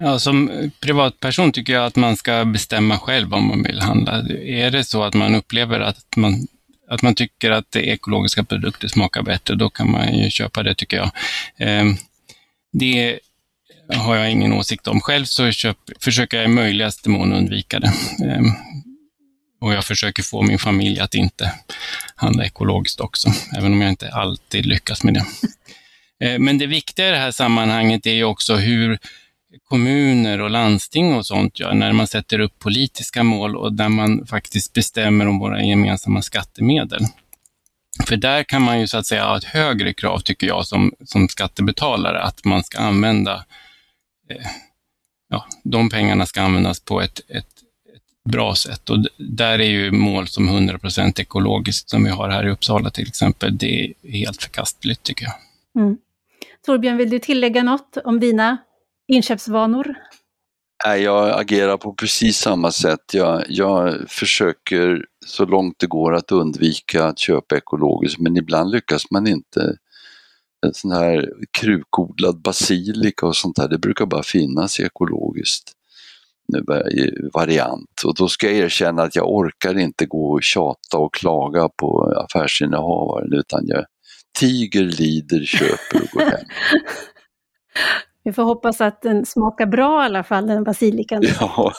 Ja, 0.00 0.18
som 0.18 0.50
privatperson 0.80 1.52
tycker 1.52 1.72
jag 1.72 1.86
att 1.86 1.96
man 1.96 2.16
ska 2.16 2.44
bestämma 2.44 2.98
själv 2.98 3.28
vad 3.28 3.42
man 3.42 3.62
vill 3.62 3.80
handla. 3.80 4.12
Är 4.42 4.70
det 4.70 4.84
så 4.84 5.02
att 5.02 5.14
man 5.14 5.34
upplever 5.34 5.80
att 5.80 6.16
man, 6.16 6.46
att 6.88 7.02
man 7.02 7.14
tycker 7.14 7.50
att 7.50 7.76
ekologiska 7.76 8.44
produkter 8.44 8.88
smakar 8.88 9.22
bättre, 9.22 9.54
då 9.54 9.70
kan 9.70 9.90
man 9.90 10.18
ju 10.18 10.30
köpa 10.30 10.62
det 10.62 10.74
tycker 10.74 10.96
jag. 10.96 11.10
Ehm, 11.56 11.94
det 12.72 13.18
har 13.94 14.16
jag 14.16 14.30
ingen 14.30 14.52
åsikt 14.52 14.88
om. 14.88 15.00
Själv 15.00 15.24
så 15.24 15.50
köp, 15.50 15.76
försöker 16.00 16.36
jag 16.36 16.46
i 16.46 16.54
möjligaste 16.54 17.10
mån 17.10 17.32
undvika 17.32 17.80
det. 17.80 17.92
Ehm, 18.24 18.52
och 19.60 19.72
jag 19.72 19.84
försöker 19.84 20.22
få 20.22 20.42
min 20.42 20.58
familj 20.58 21.00
att 21.00 21.14
inte 21.14 21.52
handla 22.14 22.44
ekologiskt 22.44 23.00
också, 23.00 23.28
även 23.56 23.72
om 23.72 23.80
jag 23.80 23.90
inte 23.90 24.10
alltid 24.10 24.66
lyckas 24.66 25.04
med 25.04 25.14
det. 25.14 25.24
Eh, 26.20 26.38
men 26.38 26.58
det 26.58 26.66
viktiga 26.66 27.08
i 27.08 27.10
det 27.10 27.18
här 27.18 27.30
sammanhanget 27.30 28.06
är 28.06 28.12
ju 28.12 28.24
också 28.24 28.56
hur 28.56 28.98
kommuner 29.64 30.40
och 30.40 30.50
landsting 30.50 31.14
och 31.14 31.26
sånt 31.26 31.60
gör 31.60 31.74
när 31.74 31.92
man 31.92 32.06
sätter 32.06 32.38
upp 32.38 32.58
politiska 32.58 33.22
mål 33.22 33.56
och 33.56 33.72
där 33.72 33.88
man 33.88 34.26
faktiskt 34.26 34.72
bestämmer 34.72 35.28
om 35.28 35.38
våra 35.38 35.62
gemensamma 35.62 36.22
skattemedel. 36.22 37.04
För 38.06 38.16
där 38.16 38.42
kan 38.42 38.62
man 38.62 38.80
ju 38.80 38.86
så 38.86 38.98
att 38.98 39.06
säga 39.06 39.24
ha 39.24 39.38
ett 39.38 39.44
högre 39.44 39.92
krav, 39.94 40.18
tycker 40.18 40.46
jag, 40.46 40.66
som, 40.66 40.92
som 41.04 41.28
skattebetalare, 41.28 42.22
att 42.22 42.44
man 42.44 42.64
ska 42.64 42.78
använda, 42.78 43.44
eh, 44.30 44.46
ja, 45.28 45.46
de 45.64 45.90
pengarna 45.90 46.26
ska 46.26 46.42
användas 46.42 46.80
på 46.80 47.00
ett, 47.02 47.20
ett 47.28 47.57
bra 48.30 48.54
sätt. 48.54 48.90
Och 48.90 48.98
där 49.16 49.58
är 49.58 49.70
ju 49.70 49.90
mål 49.90 50.28
som 50.28 50.48
100% 50.48 51.20
ekologiskt, 51.20 51.90
som 51.90 52.04
vi 52.04 52.10
har 52.10 52.28
här 52.28 52.46
i 52.46 52.50
Uppsala 52.50 52.90
till 52.90 53.08
exempel, 53.08 53.58
det 53.58 53.84
är 53.84 54.10
helt 54.10 54.42
förkastligt 54.42 55.02
tycker 55.02 55.24
jag. 55.24 55.34
Mm. 55.84 55.96
Torbjörn, 56.66 56.96
vill 56.96 57.10
du 57.10 57.18
tillägga 57.18 57.62
något 57.62 57.96
om 58.04 58.20
dina 58.20 58.58
inköpsvanor? 59.08 59.94
Jag 60.84 61.40
agerar 61.40 61.76
på 61.76 61.94
precis 61.94 62.38
samma 62.38 62.70
sätt. 62.70 63.00
Jag, 63.12 63.44
jag 63.48 64.10
försöker 64.10 65.04
så 65.26 65.44
långt 65.44 65.74
det 65.78 65.86
går 65.86 66.14
att 66.14 66.32
undvika 66.32 67.04
att 67.04 67.18
köpa 67.18 67.56
ekologiskt, 67.56 68.18
men 68.18 68.36
ibland 68.36 68.70
lyckas 68.70 69.10
man 69.10 69.26
inte. 69.26 69.76
En 70.66 70.74
sån 70.74 70.92
här 70.92 71.28
krukodlad 71.58 72.42
basilika 72.42 73.26
och 73.26 73.36
sånt 73.36 73.56
där, 73.56 73.68
det 73.68 73.78
brukar 73.78 74.06
bara 74.06 74.22
finnas 74.22 74.80
ekologiskt 74.80 75.72
variant 77.34 78.02
och 78.06 78.14
då 78.14 78.28
ska 78.28 78.46
jag 78.46 78.56
erkänna 78.56 79.02
att 79.02 79.16
jag 79.16 79.28
orkar 79.28 79.78
inte 79.78 80.06
gå 80.06 80.32
och 80.32 80.42
tjata 80.42 80.98
och 80.98 81.14
klaga 81.14 81.68
på 81.68 82.14
affärsinnehavaren 82.16 83.32
utan 83.32 83.60
jag 83.66 83.84
tiger, 84.38 84.84
lider, 84.84 85.44
köper 85.44 86.02
och 86.02 86.08
går 86.12 86.20
hem. 86.20 86.40
Vi 88.24 88.32
får 88.32 88.42
hoppas 88.42 88.80
att 88.80 89.02
den 89.02 89.26
smakar 89.26 89.66
bra 89.66 90.02
i 90.02 90.06
alla 90.06 90.24
fall, 90.24 90.46
den 90.46 90.64
basilikan. 90.64 91.22
Ja. 91.40 91.72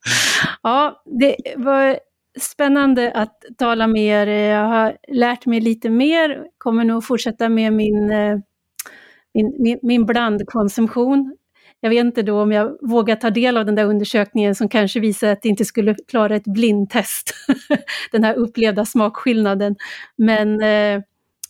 ja, 0.62 1.02
det 1.20 1.36
var 1.56 1.98
spännande 2.40 3.12
att 3.12 3.42
tala 3.58 3.86
med 3.86 4.02
er. 4.02 4.26
Jag 4.26 4.68
har 4.68 4.96
lärt 5.08 5.46
mig 5.46 5.60
lite 5.60 5.90
mer, 5.90 6.46
kommer 6.58 6.84
nog 6.84 7.04
fortsätta 7.04 7.48
med 7.48 7.72
min, 7.72 8.10
eh, 8.10 8.38
min, 9.34 9.56
min, 9.58 9.78
min 9.82 10.06
blandkonsumtion 10.06 11.36
jag 11.80 11.90
vet 11.90 12.04
inte 12.04 12.22
då 12.22 12.42
om 12.42 12.52
jag 12.52 12.76
vågar 12.80 13.16
ta 13.16 13.30
del 13.30 13.56
av 13.56 13.66
den 13.66 13.74
där 13.74 13.84
undersökningen 13.84 14.54
som 14.54 14.68
kanske 14.68 15.00
visar 15.00 15.28
att 15.28 15.42
det 15.42 15.48
inte 15.48 15.64
skulle 15.64 15.94
klara 16.08 16.36
ett 16.36 16.44
blindtest, 16.44 17.34
den 18.12 18.24
här 18.24 18.34
upplevda 18.34 18.84
smakskillnaden. 18.84 19.76
Men 20.16 20.60
eh, 20.62 21.02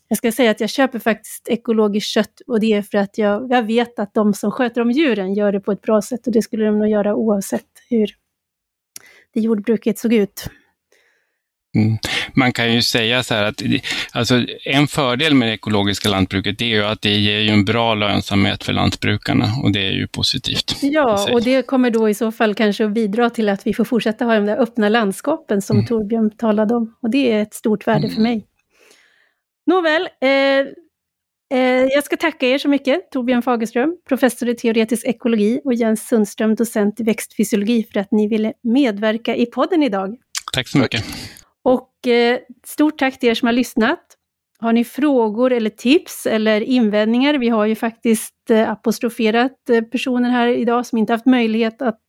Jag 0.08 0.18
ska 0.18 0.32
säga 0.32 0.50
att 0.50 0.60
jag 0.60 0.70
köper 0.70 0.98
faktiskt 0.98 1.48
ekologiskt 1.48 2.10
kött 2.10 2.40
och 2.46 2.60
det 2.60 2.72
är 2.72 2.82
för 2.82 2.98
att 2.98 3.18
jag, 3.18 3.50
jag 3.50 3.62
vet 3.62 3.98
att 3.98 4.14
de 4.14 4.34
som 4.34 4.50
sköter 4.50 4.80
om 4.80 4.90
djuren 4.90 5.34
gör 5.34 5.52
det 5.52 5.60
på 5.60 5.72
ett 5.72 5.82
bra 5.82 6.02
sätt 6.02 6.26
och 6.26 6.32
det 6.32 6.42
skulle 6.42 6.64
de 6.64 6.78
nog 6.78 6.88
göra 6.88 7.14
oavsett 7.14 7.66
hur 7.90 8.06
det 9.34 9.40
jordbruket 9.40 9.98
såg 9.98 10.12
ut. 10.12 10.50
Mm. 11.76 11.98
Man 12.34 12.52
kan 12.52 12.74
ju 12.74 12.82
säga 12.82 13.22
så 13.22 13.34
här 13.34 13.44
att 13.44 13.62
alltså, 14.12 14.44
en 14.64 14.86
fördel 14.86 15.34
med 15.34 15.48
det 15.48 15.54
ekologiska 15.54 16.08
lantbruket 16.08 16.58
det 16.58 16.64
är 16.64 16.68
ju 16.68 16.84
att 16.84 17.02
det 17.02 17.16
ger 17.16 17.40
ju 17.40 17.48
en 17.48 17.64
bra 17.64 17.94
lönsamhet 17.94 18.64
för 18.64 18.72
lantbrukarna 18.72 19.46
och 19.62 19.72
det 19.72 19.86
är 19.86 19.92
ju 19.92 20.06
positivt. 20.06 20.78
Ja, 20.82 21.32
och 21.32 21.42
det 21.42 21.66
kommer 21.66 21.90
då 21.90 22.08
i 22.08 22.14
så 22.14 22.32
fall 22.32 22.54
kanske 22.54 22.84
att 22.84 22.92
bidra 22.92 23.30
till 23.30 23.48
att 23.48 23.66
vi 23.66 23.74
får 23.74 23.84
fortsätta 23.84 24.24
ha 24.24 24.34
de 24.34 24.46
där 24.46 24.56
öppna 24.56 24.88
landskapen 24.88 25.62
som 25.62 25.76
mm. 25.76 25.86
Torbjörn 25.86 26.30
talade 26.30 26.74
om. 26.74 26.96
Och 27.02 27.10
det 27.10 27.32
är 27.32 27.42
ett 27.42 27.54
stort 27.54 27.86
värde 27.86 28.04
mm. 28.04 28.14
för 28.14 28.22
mig. 28.22 28.46
Nåväl, 29.66 30.08
eh, 30.20 30.30
eh, 31.58 31.84
jag 31.94 32.04
ska 32.04 32.16
tacka 32.16 32.46
er 32.46 32.58
så 32.58 32.68
mycket, 32.68 33.10
Torbjörn 33.10 33.42
Fagerström, 33.42 33.96
professor 34.08 34.48
i 34.48 34.54
teoretisk 34.54 35.06
ekologi 35.06 35.60
och 35.64 35.74
Jens 35.74 36.08
Sundström, 36.08 36.54
docent 36.54 37.00
i 37.00 37.04
växtfysiologi, 37.04 37.86
för 37.92 38.00
att 38.00 38.12
ni 38.12 38.28
ville 38.28 38.52
medverka 38.62 39.36
i 39.36 39.46
podden 39.46 39.82
idag. 39.82 40.16
Tack 40.52 40.68
så 40.68 40.78
mycket. 40.78 41.04
Och 41.66 42.06
eh, 42.06 42.38
stort 42.66 42.98
tack 42.98 43.18
till 43.18 43.28
er 43.28 43.34
som 43.34 43.46
har 43.46 43.52
lyssnat. 43.52 44.00
Har 44.58 44.72
ni 44.72 44.84
frågor 44.84 45.52
eller 45.52 45.70
tips 45.70 46.26
eller 46.26 46.60
invändningar? 46.60 47.34
Vi 47.34 47.48
har 47.48 47.66
ju 47.66 47.74
faktiskt 47.74 48.50
eh, 48.50 48.70
apostroferat 48.70 49.70
eh, 49.70 49.82
personer 49.82 50.30
här 50.30 50.46
idag 50.48 50.86
som 50.86 50.98
inte 50.98 51.12
haft 51.12 51.26
möjlighet 51.26 51.82
att, 51.82 52.00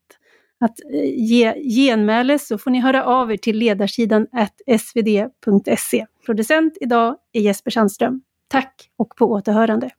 att 0.59 0.79
eh, 0.93 1.09
ge 1.15 1.53
genmäle, 1.75 2.39
så 2.39 2.57
får 2.57 2.71
ni 2.71 2.79
höra 2.79 3.05
av 3.05 3.31
er 3.31 3.37
till 3.37 3.57
ledarsidan 3.57 4.27
svd.se. 4.79 6.05
Producent 6.25 6.77
idag 6.81 7.15
är 7.33 7.41
Jesper 7.41 7.71
Sandström. 7.71 8.21
Tack 8.47 8.89
och 8.97 9.15
på 9.15 9.25
återhörande. 9.25 9.89